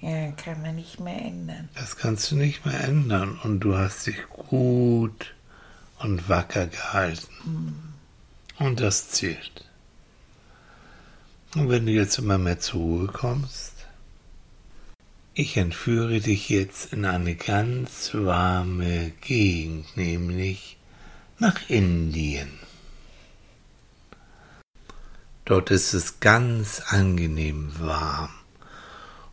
Ja, 0.00 0.30
kann 0.32 0.62
man 0.62 0.76
nicht 0.76 1.00
mehr 1.00 1.20
ändern. 1.20 1.68
Das 1.74 1.96
kannst 1.96 2.30
du 2.30 2.36
nicht 2.36 2.64
mehr 2.64 2.80
ändern 2.80 3.36
und 3.42 3.58
du 3.60 3.76
hast 3.76 4.06
dich 4.06 4.28
gut 4.28 5.34
und 5.98 6.28
wacker 6.28 6.68
gehalten. 6.68 7.94
Und 8.60 8.78
das 8.78 9.10
zählt. 9.10 9.64
Und 11.56 11.70
wenn 11.70 11.86
du 11.86 11.92
jetzt 11.92 12.18
immer 12.18 12.38
mehr 12.38 12.60
zur 12.60 12.80
Ruhe 12.80 13.06
kommst, 13.08 13.77
ich 15.38 15.56
entführe 15.56 16.18
dich 16.18 16.48
jetzt 16.48 16.92
in 16.92 17.04
eine 17.04 17.36
ganz 17.36 18.10
warme 18.12 19.12
Gegend, 19.20 19.96
nämlich 19.96 20.78
nach 21.38 21.68
Indien. 21.68 22.48
Dort 25.44 25.70
ist 25.70 25.94
es 25.94 26.18
ganz 26.18 26.82
angenehm 26.88 27.70
warm. 27.78 28.30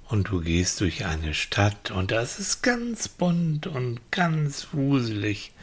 Und 0.07 0.29
du 0.29 0.41
gehst 0.41 0.79
durch 0.79 1.05
eine 1.05 1.33
Stadt 1.33 1.89
und 1.89 2.11
da 2.11 2.21
ist 2.21 2.61
ganz 2.61 3.07
bunt 3.07 3.65
und 3.65 3.99
ganz 4.11 4.67
wuselig. 4.73 5.53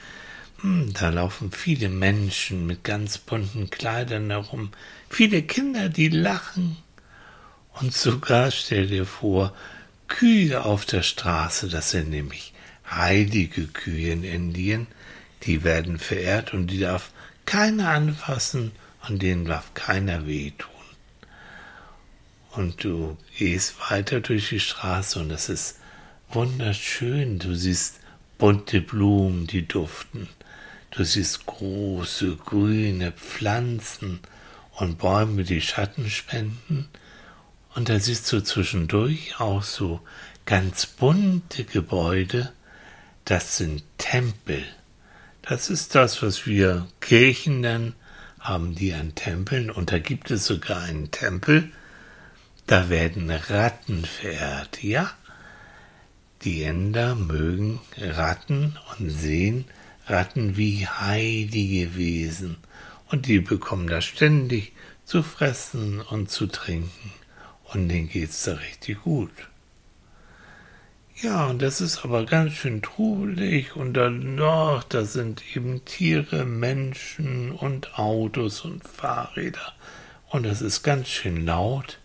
Hm, 0.60 0.92
Da 0.92 1.10
laufen 1.10 1.52
viele 1.52 1.88
Menschen 1.88 2.66
mit 2.66 2.82
ganz 2.82 3.18
bunten 3.18 3.70
Kleidern 3.70 4.30
herum, 4.30 4.72
viele 5.08 5.42
Kinder, 5.42 5.88
die 5.88 6.08
lachen. 6.08 6.78
Und 7.74 7.94
sogar 7.94 8.50
stell 8.50 8.88
dir 8.88 9.06
vor, 9.06 9.54
Kühe 10.08 10.64
auf 10.64 10.84
der 10.86 11.02
Straße, 11.02 11.68
das 11.68 11.90
sind 11.90 12.10
nämlich 12.10 12.52
heilige 12.90 13.66
Kühe 13.66 14.12
in 14.12 14.24
Indien, 14.24 14.86
die 15.44 15.64
werden 15.64 15.98
verehrt 15.98 16.52
und 16.54 16.68
die 16.68 16.80
darf 16.80 17.10
keiner 17.46 17.88
anfassen 17.88 18.72
und 19.08 19.22
denen 19.22 19.44
darf 19.44 19.74
keiner 19.74 20.26
wehtun. 20.26 20.70
Und 22.52 22.84
du 22.84 23.16
gehst 23.38 23.74
weiter 23.90 24.20
durch 24.20 24.50
die 24.50 24.60
Straße 24.60 25.18
und 25.18 25.30
es 25.30 25.48
ist 25.48 25.78
wunderschön. 26.30 27.38
Du 27.38 27.54
siehst 27.54 28.00
bunte 28.38 28.80
Blumen, 28.82 29.46
die 29.46 29.66
duften. 29.66 30.28
Du 30.90 31.04
siehst 31.04 31.46
große 31.46 32.36
grüne 32.36 33.12
Pflanzen 33.12 34.20
und 34.72 34.98
Bäume, 34.98 35.44
die 35.44 35.62
Schatten 35.62 36.10
spenden. 36.10 36.88
Und 37.74 37.88
da 37.88 37.98
siehst 37.98 38.30
du 38.32 38.42
zwischendurch 38.42 39.40
auch 39.40 39.62
so 39.62 40.00
ganz 40.44 40.86
bunte 40.86 41.64
Gebäude. 41.64 42.52
Das 43.24 43.56
sind 43.56 43.82
Tempel. 43.98 44.64
Das 45.42 45.70
ist 45.70 45.94
das, 45.94 46.22
was 46.22 46.46
wir 46.46 46.86
Kirchen 47.00 47.60
nennen, 47.60 47.94
haben 48.40 48.74
die 48.74 48.92
an 48.92 49.14
Tempeln. 49.14 49.70
Und 49.70 49.90
da 49.90 49.98
gibt 49.98 50.30
es 50.30 50.46
sogar 50.46 50.82
einen 50.82 51.10
Tempel, 51.10 51.70
da 52.66 52.88
werden 52.88 53.30
Ratten 53.30 54.04
verehrt. 54.04 54.82
Ja, 54.82 55.10
die 56.44 56.62
Inder 56.62 57.14
mögen 57.14 57.80
Ratten 57.96 58.78
und 58.98 59.10
sehen 59.10 59.64
Ratten 60.06 60.56
wie 60.56 60.86
heilige 60.86 61.96
Wesen. 61.96 62.56
Und 63.08 63.26
die 63.26 63.40
bekommen 63.40 63.88
da 63.88 64.00
ständig 64.00 64.72
zu 65.04 65.22
fressen 65.22 66.00
und 66.00 66.30
zu 66.30 66.46
trinken. 66.46 67.12
Und 67.72 67.88
denen 67.88 68.08
geht's 68.08 68.44
da 68.44 68.54
richtig 68.54 69.02
gut. 69.02 69.30
Ja, 71.16 71.46
und 71.46 71.62
das 71.62 71.80
ist 71.80 72.04
aber 72.04 72.24
ganz 72.24 72.52
schön 72.54 72.82
trubelig 72.82 73.76
und 73.76 73.94
dann 73.94 74.34
noch, 74.34 74.82
da 74.82 75.04
sind 75.04 75.42
eben 75.54 75.84
Tiere, 75.84 76.44
Menschen 76.44 77.52
und 77.52 77.98
Autos 77.98 78.62
und 78.62 78.82
Fahrräder. 78.86 79.72
Und 80.30 80.44
das 80.44 80.62
ist 80.62 80.82
ganz 80.82 81.08
schön 81.08 81.46
laut. 81.46 81.98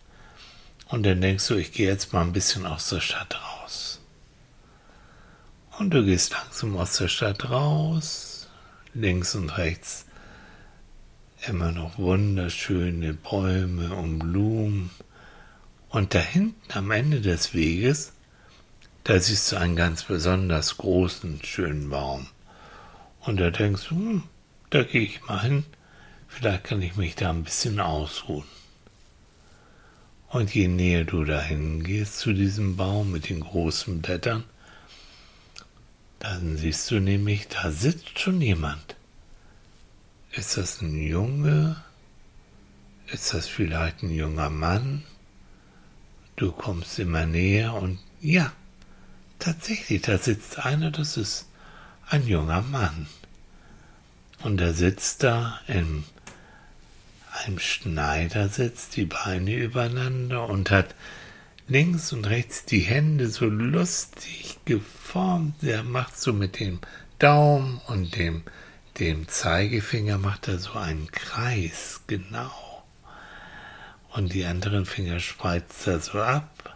Und 0.88 1.06
dann 1.06 1.22
denkst 1.22 1.48
du, 1.48 1.56
ich 1.56 1.72
gehe 1.72 1.88
jetzt 1.88 2.14
mal 2.14 2.22
ein 2.22 2.34
bisschen 2.34 2.66
aus 2.66 2.90
der 2.90 3.00
Stadt 3.00 3.40
raus. 3.42 4.02
Und 5.80 5.92
du 5.94 6.06
gehst 6.06 6.32
langsam 6.32 6.78
aus 6.78 6.98
der 6.98 7.08
Stadt 7.08 7.50
raus, 7.50 8.50
links 8.94 9.36
und 9.36 9.58
rechts 9.58 10.08
immer 11.46 11.72
noch 11.72 11.98
wunderschöne 11.98 13.14
Bäume 13.14 13.94
und 13.96 14.20
Blumen. 14.20 14.90
Und 15.98 16.14
da 16.14 16.20
hinten 16.20 16.74
am 16.74 16.92
Ende 16.92 17.22
des 17.22 17.56
Weges, 17.56 18.14
da 19.04 19.20
siehst 19.20 19.52
du 19.52 19.56
einen 19.56 19.76
ganz 19.76 20.04
besonders 20.04 20.78
großen, 20.78 21.44
schönen 21.44 21.90
Baum. 21.90 22.28
Und 23.22 23.38
da 23.38 23.50
denkst 23.50 23.88
du, 23.90 23.96
hm, 23.96 24.24
da 24.70 24.84
gehe 24.84 25.02
ich 25.02 25.24
mal 25.24 25.42
hin, 25.42 25.66
vielleicht 26.28 26.66
kann 26.66 26.84
ich 26.84 26.98
mich 26.98 27.16
da 27.16 27.32
ein 27.32 27.44
bisschen 27.44 27.80
ausruhen. 27.80 28.46
Und 30.28 30.54
je 30.54 30.68
näher 30.68 31.04
du 31.04 31.24
dahin 31.24 31.84
gehst 31.84 32.20
zu 32.20 32.32
diesem 32.32 32.78
Baum 32.78 33.12
mit 33.12 33.30
den 33.30 33.40
großen 33.40 34.00
Blättern, 34.04 34.44
dann 36.20 36.58
siehst 36.58 36.92
du 36.92 37.00
nämlich, 37.00 37.48
da 37.48 37.72
sitzt 37.72 38.20
schon 38.20 38.40
jemand. 38.40 38.96
Ist 40.32 40.58
das 40.58 40.80
ein 40.80 41.02
Junge? 41.02 41.84
Ist 43.08 43.34
das 43.34 43.48
vielleicht 43.48 44.04
ein 44.04 44.12
junger 44.12 44.52
Mann? 44.52 45.04
Du 46.38 46.52
kommst 46.52 47.00
immer 47.00 47.26
näher 47.26 47.74
und 47.74 47.98
ja, 48.22 48.54
tatsächlich, 49.40 50.04
da 50.04 50.20
sitzt 50.20 50.60
einer, 50.60 50.92
das 50.92 51.18
ist 51.18 51.48
ein 52.08 52.28
junger 52.28 52.62
Mann. 52.62 53.08
Und 54.44 54.62
er 54.62 54.76
sitzt 54.76 55.24
da 55.24 55.60
in 55.66 56.04
einem 57.32 57.58
Schneidersitz, 57.58 58.90
die 58.90 59.06
Beine 59.06 59.56
übereinander 59.56 60.48
und 60.48 60.70
hat 60.70 60.94
links 61.68 62.14
und 62.14 62.28
rechts 62.28 62.66
die 62.66 62.82
Hände 62.82 63.30
so 63.30 63.46
lustig 63.46 64.60
geformt. 64.64 65.64
Er 65.64 65.82
macht 65.82 66.22
so 66.22 66.34
mit 66.34 66.60
dem 66.60 66.80
Daumen 67.18 67.82
und 67.88 68.16
dem, 68.16 68.44
dem 69.00 69.28
Zeigefinger 69.28 70.20
macht 70.20 70.48
er 70.48 70.60
so 70.60 70.74
einen 70.74 71.10
Kreis, 71.12 72.02
genau. 72.06 72.67
Und 74.18 74.34
die 74.34 74.46
anderen 74.46 74.88
Finger 74.88 75.20
spreizt 75.20 75.86
er 75.86 76.00
so 76.00 76.20
ab 76.20 76.76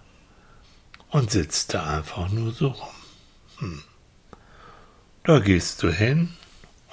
und 1.10 1.32
sitzt 1.32 1.74
da 1.74 1.98
einfach 1.98 2.30
nur 2.30 2.52
so 2.52 2.68
rum. 2.68 2.96
Hm. 3.58 3.84
Da 5.24 5.40
gehst 5.40 5.82
du 5.82 5.92
hin 5.92 6.34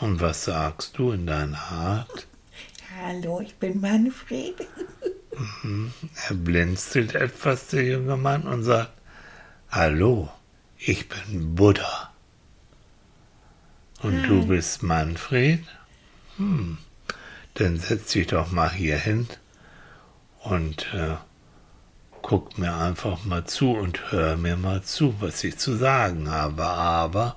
und 0.00 0.22
was 0.22 0.44
sagst 0.44 0.96
du 0.96 1.12
in 1.12 1.26
deiner 1.26 1.60
Art? 1.60 2.26
Hallo, 2.98 3.42
ich 3.42 3.56
bin 3.56 3.78
Manfred. 3.82 4.66
Er 6.28 6.34
blinzelt 6.34 7.14
etwas, 7.14 7.66
der 7.66 7.84
junge 7.84 8.16
Mann, 8.16 8.44
und 8.44 8.62
sagt, 8.62 8.92
Hallo, 9.70 10.30
ich 10.78 11.10
bin 11.10 11.56
Buddha. 11.56 12.10
Und 14.00 14.22
du 14.22 14.46
bist 14.46 14.82
Manfred? 14.82 15.62
Hm, 16.38 16.78
dann 17.52 17.78
setz 17.78 18.12
dich 18.12 18.28
doch 18.28 18.50
mal 18.50 18.72
hier 18.72 18.96
hin 18.96 19.28
und 20.42 20.86
äh, 20.94 21.16
guck 22.22 22.58
mir 22.58 22.74
einfach 22.74 23.24
mal 23.24 23.44
zu 23.44 23.72
und 23.72 24.12
hör 24.12 24.36
mir 24.36 24.56
mal 24.56 24.82
zu, 24.82 25.20
was 25.20 25.42
ich 25.44 25.58
zu 25.58 25.76
sagen 25.76 26.30
habe. 26.30 26.64
Aber 26.64 27.36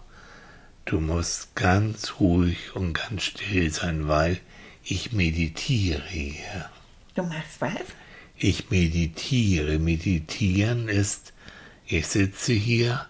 du 0.85 0.99
musst 0.99 1.55
ganz 1.55 2.19
ruhig 2.19 2.75
und 2.75 2.93
ganz 2.93 3.23
still 3.23 3.71
sein, 3.71 4.07
weil 4.07 4.39
ich 4.83 5.11
meditiere 5.13 6.03
hier. 6.07 6.69
Du 7.15 7.23
machst 7.23 7.59
was? 7.59 7.71
Ich 8.35 8.69
meditiere. 8.69 9.79
Meditieren 9.79 10.89
ist, 10.89 11.33
ich 11.85 12.07
sitze 12.07 12.53
hier 12.53 13.05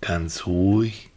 ganz 0.00 0.46
ruhig, 0.46 1.10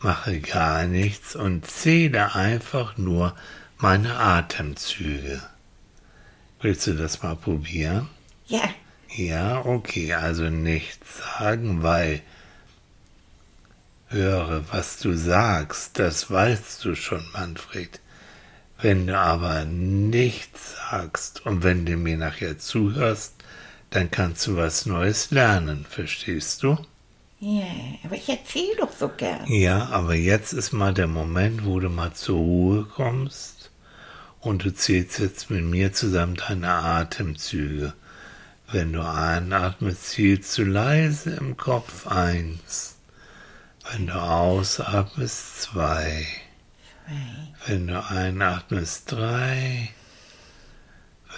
mache 0.00 0.40
gar 0.40 0.86
nichts 0.86 1.36
und 1.36 1.66
zähle 1.66 2.34
einfach 2.34 2.98
nur 2.98 3.36
meine 3.78 4.16
Atemzüge. 4.18 5.40
Willst 6.62 6.86
du 6.86 6.94
das 6.94 7.22
mal 7.22 7.34
probieren? 7.36 8.08
Ja, 8.46 8.70
Ja, 9.14 9.64
okay, 9.66 10.14
also 10.14 10.44
nichts 10.48 11.18
sagen, 11.18 11.82
weil 11.82 12.22
höre, 14.08 14.64
was 14.70 14.98
du 14.98 15.14
sagst, 15.14 15.98
das 15.98 16.30
weißt 16.30 16.84
du 16.84 16.94
schon, 16.94 17.26
Manfred. 17.32 18.00
Wenn 18.80 19.06
du 19.06 19.18
aber 19.18 19.64
nichts 19.64 20.76
sagst 20.76 21.44
und 21.46 21.62
wenn 21.62 21.84
du 21.84 21.96
mir 21.96 22.16
nachher 22.16 22.58
zuhörst, 22.58 23.34
dann 23.90 24.10
kannst 24.10 24.46
du 24.46 24.56
was 24.56 24.86
Neues 24.86 25.30
lernen, 25.30 25.84
verstehst 25.88 26.62
du? 26.62 26.78
Ja, 27.40 27.66
aber 28.04 28.14
ich 28.14 28.28
erzähle 28.28 28.76
doch 28.78 28.92
so 28.92 29.08
gern. 29.08 29.46
Ja, 29.46 29.86
aber 29.86 30.14
jetzt 30.14 30.52
ist 30.52 30.72
mal 30.72 30.94
der 30.94 31.08
Moment, 31.08 31.64
wo 31.64 31.80
du 31.80 31.88
mal 31.88 32.12
zur 32.12 32.38
Ruhe 32.38 32.84
kommst 32.84 33.61
und 34.42 34.64
du 34.64 34.74
zählst 34.74 35.20
jetzt 35.20 35.50
mit 35.50 35.64
mir 35.64 35.92
zusammen 35.92 36.34
deine 36.34 36.68
Atemzüge. 36.68 37.94
Wenn 38.70 38.92
du 38.92 39.02
einatmest, 39.02 40.10
zählst 40.10 40.58
du 40.58 40.64
leise 40.64 41.30
im 41.36 41.56
Kopf 41.56 42.08
eins. 42.08 42.96
Wenn 43.90 44.08
du 44.08 44.14
ausatmest, 44.14 45.62
zwei. 45.62 46.26
Wenn 47.66 47.86
du 47.86 48.04
einatmest, 48.04 49.12
drei. 49.12 49.90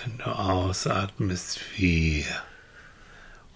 Wenn 0.02 0.18
du 0.18 0.24
ausatmest, 0.24 1.58
vier. 1.58 2.24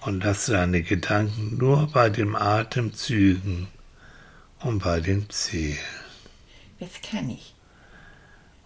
Und 0.03 0.25
lass 0.25 0.47
deine 0.47 0.83
Gedanken 0.83 1.57
nur 1.57 1.91
bei 1.91 2.11
den 2.11 2.37
Atemzügen 2.37 3.69
und 4.61 4.81
bei 4.81 5.01
den 5.01 5.31
Zählen. 5.31 5.79
Das 6.81 6.91
kann 7.03 7.31
ich. 7.31 7.55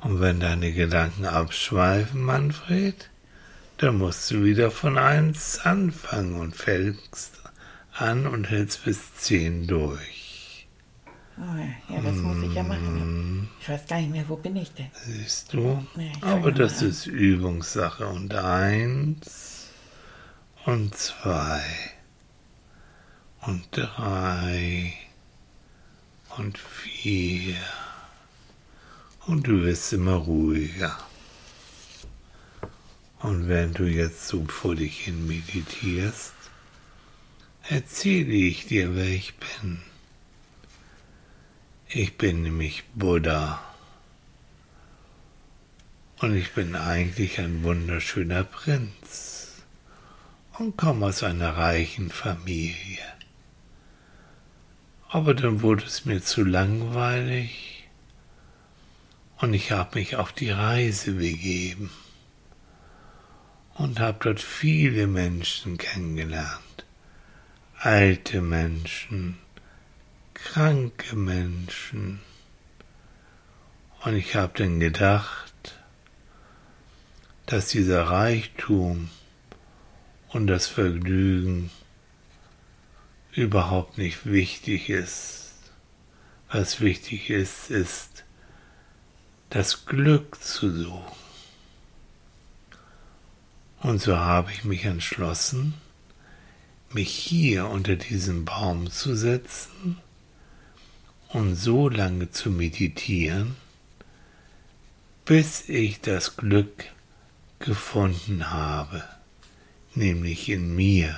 Und 0.02 0.20
wenn 0.20 0.40
deine 0.40 0.72
Gedanken 0.72 1.26
abschweifen, 1.26 2.22
Manfred, 2.22 3.08
dann 3.78 3.98
musst 3.98 4.30
du 4.30 4.44
wieder 4.44 4.70
von 4.70 4.98
eins 4.98 5.58
anfangen 5.60 6.38
und 6.40 6.56
fängst 6.56 7.40
an 7.92 8.26
und 8.26 8.50
hältst 8.50 8.84
bis 8.84 9.14
zehn 9.14 9.66
durch. 9.66 10.66
Oh, 11.38 11.92
ja, 11.92 12.00
das 12.00 12.16
muss 12.16 12.42
ich 12.42 12.54
ja 12.54 12.62
machen. 12.62 13.48
Ich 13.60 13.68
weiß 13.68 13.86
gar 13.86 13.98
nicht 14.00 14.10
mehr, 14.10 14.28
wo 14.28 14.36
bin 14.36 14.56
ich 14.56 14.72
denn? 14.74 14.88
Siehst 14.92 15.52
du? 15.52 15.84
Nee, 15.96 16.12
Aber 16.20 16.52
das 16.52 16.82
an. 16.82 16.88
ist 16.88 17.06
Übungssache. 17.06 18.06
Und 18.06 18.34
eins 18.34 19.68
und 20.64 20.96
zwei 20.96 21.62
und 23.40 23.66
drei 23.72 24.92
und 26.36 26.58
vier. 26.58 27.56
Und 29.26 29.46
du 29.46 29.62
wirst 29.62 29.92
immer 29.92 30.14
ruhiger. 30.14 30.98
Und 33.20 33.48
wenn 33.48 33.72
du 33.72 33.84
jetzt 33.84 34.26
so 34.26 34.44
vor 34.46 34.74
dich 34.74 35.04
hin 35.04 35.28
meditierst, 35.28 36.34
erzähle 37.68 38.32
ich 38.32 38.66
dir, 38.66 38.96
wer 38.96 39.06
ich 39.06 39.34
bin. 39.34 39.80
Ich 41.88 42.18
bin 42.18 42.42
nämlich 42.42 42.84
Buddha. 42.94 43.62
Und 46.20 46.34
ich 46.34 46.52
bin 46.52 46.74
eigentlich 46.74 47.38
ein 47.38 47.62
wunderschöner 47.62 48.42
Prinz 48.42 49.62
und 50.58 50.76
komme 50.76 51.06
aus 51.06 51.22
einer 51.22 51.56
reichen 51.56 52.10
Familie. 52.10 53.04
Aber 55.08 55.34
dann 55.34 55.62
wurde 55.62 55.84
es 55.84 56.04
mir 56.04 56.22
zu 56.22 56.42
langweilig 56.42 57.71
und 59.42 59.54
ich 59.54 59.72
habe 59.72 59.98
mich 59.98 60.14
auf 60.14 60.32
die 60.32 60.50
Reise 60.50 61.14
begeben 61.14 61.90
und 63.74 63.98
habe 63.98 64.18
dort 64.20 64.40
viele 64.40 65.08
Menschen 65.08 65.78
kennengelernt. 65.78 66.86
Alte 67.76 68.40
Menschen, 68.40 69.38
kranke 70.32 71.16
Menschen. 71.16 72.20
Und 74.04 74.14
ich 74.14 74.36
habe 74.36 74.52
dann 74.56 74.78
gedacht, 74.78 75.74
dass 77.46 77.66
dieser 77.66 78.04
Reichtum 78.04 79.10
und 80.28 80.46
das 80.46 80.68
Vergnügen 80.68 81.72
überhaupt 83.32 83.98
nicht 83.98 84.24
wichtig 84.24 84.88
ist. 84.88 85.52
Was 86.48 86.80
wichtig 86.80 87.28
ist, 87.28 87.72
ist 87.72 88.22
das 89.52 89.84
Glück 89.84 90.42
zu 90.42 90.70
suchen. 90.70 91.12
Und 93.82 94.00
so 94.00 94.16
habe 94.16 94.50
ich 94.50 94.64
mich 94.64 94.86
entschlossen, 94.86 95.74
mich 96.90 97.10
hier 97.10 97.66
unter 97.66 97.96
diesem 97.96 98.46
Baum 98.46 98.90
zu 98.90 99.14
setzen 99.14 99.98
und 101.28 101.54
so 101.54 101.90
lange 101.90 102.30
zu 102.30 102.48
meditieren, 102.48 103.56
bis 105.26 105.68
ich 105.68 106.00
das 106.00 106.38
Glück 106.38 106.86
gefunden 107.58 108.50
habe, 108.50 109.04
nämlich 109.94 110.48
in 110.48 110.74
mir, 110.74 111.14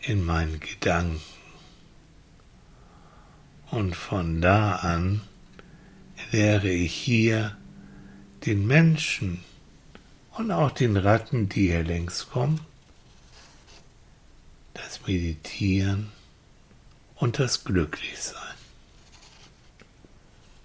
in 0.00 0.24
meinen 0.24 0.58
Gedanken. 0.58 1.22
Und 3.70 3.94
von 3.94 4.40
da 4.40 4.76
an 4.76 5.20
lehre 6.34 6.68
ich 6.68 6.92
hier 6.92 7.56
den 8.44 8.66
Menschen 8.66 9.44
und 10.32 10.50
auch 10.50 10.72
den 10.72 10.96
Ratten, 10.96 11.48
die 11.48 11.68
hier 11.68 11.84
längs 11.84 12.28
kommen, 12.28 12.58
das 14.72 15.06
Meditieren 15.06 16.10
und 17.14 17.38
das 17.38 17.62
Glücklichsein. 17.62 18.56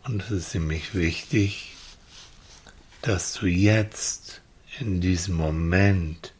Und 0.06 0.24
es 0.24 0.32
ist 0.32 0.56
nämlich 0.56 0.96
wichtig, 0.96 1.76
dass 3.04 3.34
du 3.34 3.46
jetzt 3.46 4.42
in 4.80 5.02
diesem 5.02 5.36
Moment 5.36 6.34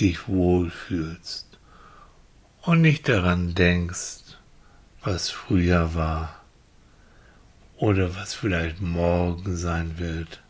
dich 0.00 0.26
wohlfühlst 0.26 1.58
und 2.62 2.80
nicht 2.80 3.10
daran 3.10 3.54
denkst, 3.54 4.38
was 5.02 5.28
früher 5.28 5.94
war 5.94 6.41
oder 7.82 8.14
was 8.14 8.32
vielleicht 8.32 8.80
morgen 8.80 9.56
sein 9.56 9.98
wird, 9.98 10.40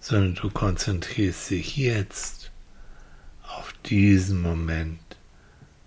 sondern 0.00 0.34
du 0.34 0.50
konzentrierst 0.50 1.50
dich 1.50 1.76
jetzt 1.76 2.50
auf 3.44 3.72
diesen 3.84 4.42
Moment, 4.42 4.98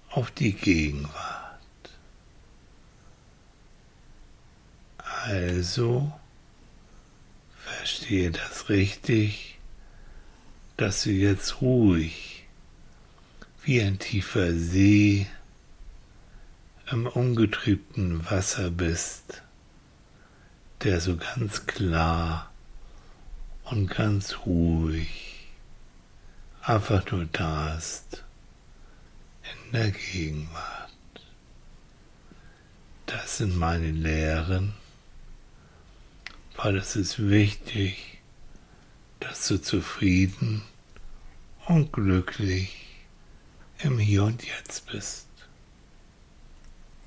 auf 0.10 0.32
die 0.32 0.54
Gegenwart. 0.54 1.60
Also 5.26 6.10
verstehe 7.58 8.32
das 8.32 8.70
richtig, 8.70 9.60
dass 10.78 11.04
du 11.04 11.10
jetzt 11.10 11.60
ruhig 11.60 12.48
wie 13.64 13.82
ein 13.82 14.00
tiefer 14.00 14.54
See 14.54 15.28
im 16.90 17.08
ungetrübten 17.08 18.32
Wasser 18.32 18.72
bist, 18.72 19.44
der 20.84 21.02
so 21.02 21.18
ganz 21.18 21.66
klar 21.66 22.52
und 23.66 23.88
ganz 23.90 24.38
ruhig 24.46 25.48
einfach 26.62 27.10
nur 27.12 27.26
da 27.26 27.76
ist 27.76 28.24
in 29.66 29.72
der 29.72 29.92
Gegenwart. 29.92 30.90
Das 33.06 33.38
sind 33.38 33.58
meine 33.58 33.92
Lehren, 33.92 34.74
weil 36.56 36.78
es 36.78 36.96
ist 36.96 37.20
wichtig, 37.20 38.20
dass 39.20 39.48
du 39.48 39.58
zufrieden 39.58 40.62
und 41.66 41.92
glücklich 41.92 42.86
im 43.80 43.98
Hier 43.98 44.24
und 44.24 44.44
Jetzt 44.46 44.86
bist. 44.88 45.28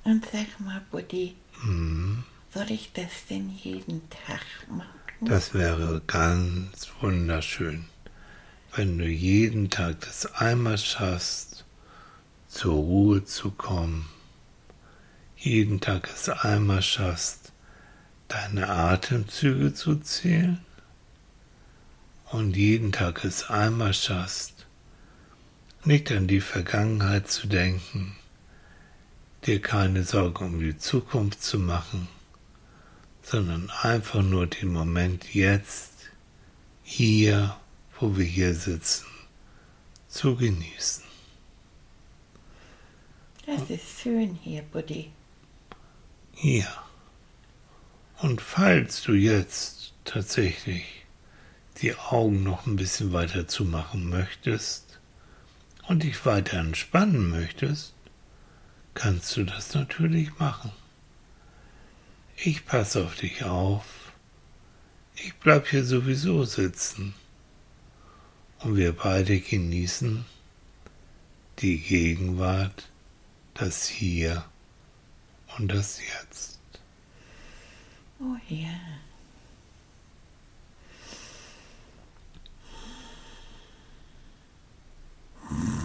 Und 0.04 0.26
sag 0.32 0.58
mal, 0.60 0.82
Buddy, 0.90 1.36
Mhm. 1.62 2.24
Soll 2.52 2.70
ich 2.70 2.92
das 2.92 3.26
denn 3.30 3.50
jeden 3.50 4.02
Tag 4.10 4.42
machen? 4.68 4.88
Das 5.20 5.54
wäre 5.54 6.02
ganz 6.06 6.88
wunderschön, 7.00 7.86
wenn 8.74 8.98
du 8.98 9.06
jeden 9.06 9.70
Tag 9.70 10.00
das 10.00 10.26
einmal 10.34 10.78
schaffst, 10.78 11.64
zur 12.48 12.74
Ruhe 12.74 13.24
zu 13.24 13.50
kommen, 13.50 14.08
jeden 15.36 15.80
Tag 15.80 16.10
es 16.12 16.28
einmal 16.28 16.82
schaffst, 16.82 17.52
deine 18.28 18.68
Atemzüge 18.68 19.72
zu 19.74 19.96
zählen. 19.96 20.60
Und 22.30 22.56
jeden 22.56 22.92
Tag 22.92 23.24
es 23.24 23.50
einmal 23.50 23.92
schaffst, 23.92 24.66
nicht 25.84 26.10
an 26.12 26.26
die 26.28 26.40
Vergangenheit 26.40 27.30
zu 27.30 27.46
denken, 27.46 28.16
dir 29.46 29.60
keine 29.60 30.04
Sorgen 30.04 30.44
um 30.44 30.60
die 30.60 30.78
Zukunft 30.78 31.42
zu 31.42 31.58
machen, 31.58 32.08
sondern 33.22 33.70
einfach 33.82 34.22
nur 34.22 34.46
den 34.46 34.72
Moment 34.72 35.34
jetzt, 35.34 35.92
hier, 36.82 37.56
wo 37.98 38.16
wir 38.16 38.24
hier 38.24 38.54
sitzen, 38.54 39.06
zu 40.08 40.36
genießen. 40.36 41.04
Das 43.46 43.70
ist 43.70 44.00
schön 44.00 44.34
hier, 44.42 44.62
Buddy. 44.62 45.10
Ja. 46.40 46.84
Und 48.18 48.40
falls 48.40 49.02
du 49.02 49.12
jetzt 49.12 49.94
tatsächlich 50.04 50.84
die 51.80 51.96
Augen 51.96 52.42
noch 52.42 52.66
ein 52.66 52.76
bisschen 52.76 53.12
weiter 53.12 53.48
zumachen 53.48 54.08
möchtest 54.08 55.00
und 55.88 56.02
dich 56.02 56.24
weiter 56.24 56.58
entspannen 56.58 57.30
möchtest, 57.30 57.94
kannst 58.94 59.36
du 59.36 59.44
das 59.44 59.74
natürlich 59.74 60.38
machen. 60.38 60.70
Ich 62.36 62.64
passe 62.66 63.04
auf 63.04 63.16
dich 63.16 63.44
auf. 63.44 63.84
Ich 65.14 65.34
bleib 65.34 65.68
hier 65.68 65.84
sowieso 65.84 66.44
sitzen. 66.44 67.14
Und 68.60 68.76
wir 68.76 68.92
beide 68.92 69.40
genießen 69.40 70.24
die 71.58 71.78
Gegenwart, 71.78 72.88
das 73.54 73.86
Hier 73.86 74.44
und 75.58 75.68
das 75.68 76.00
Jetzt. 76.00 76.58
Oh 78.20 78.36
ja. 78.48 78.58
Yeah. 78.58 79.02
Mm. 85.50 85.81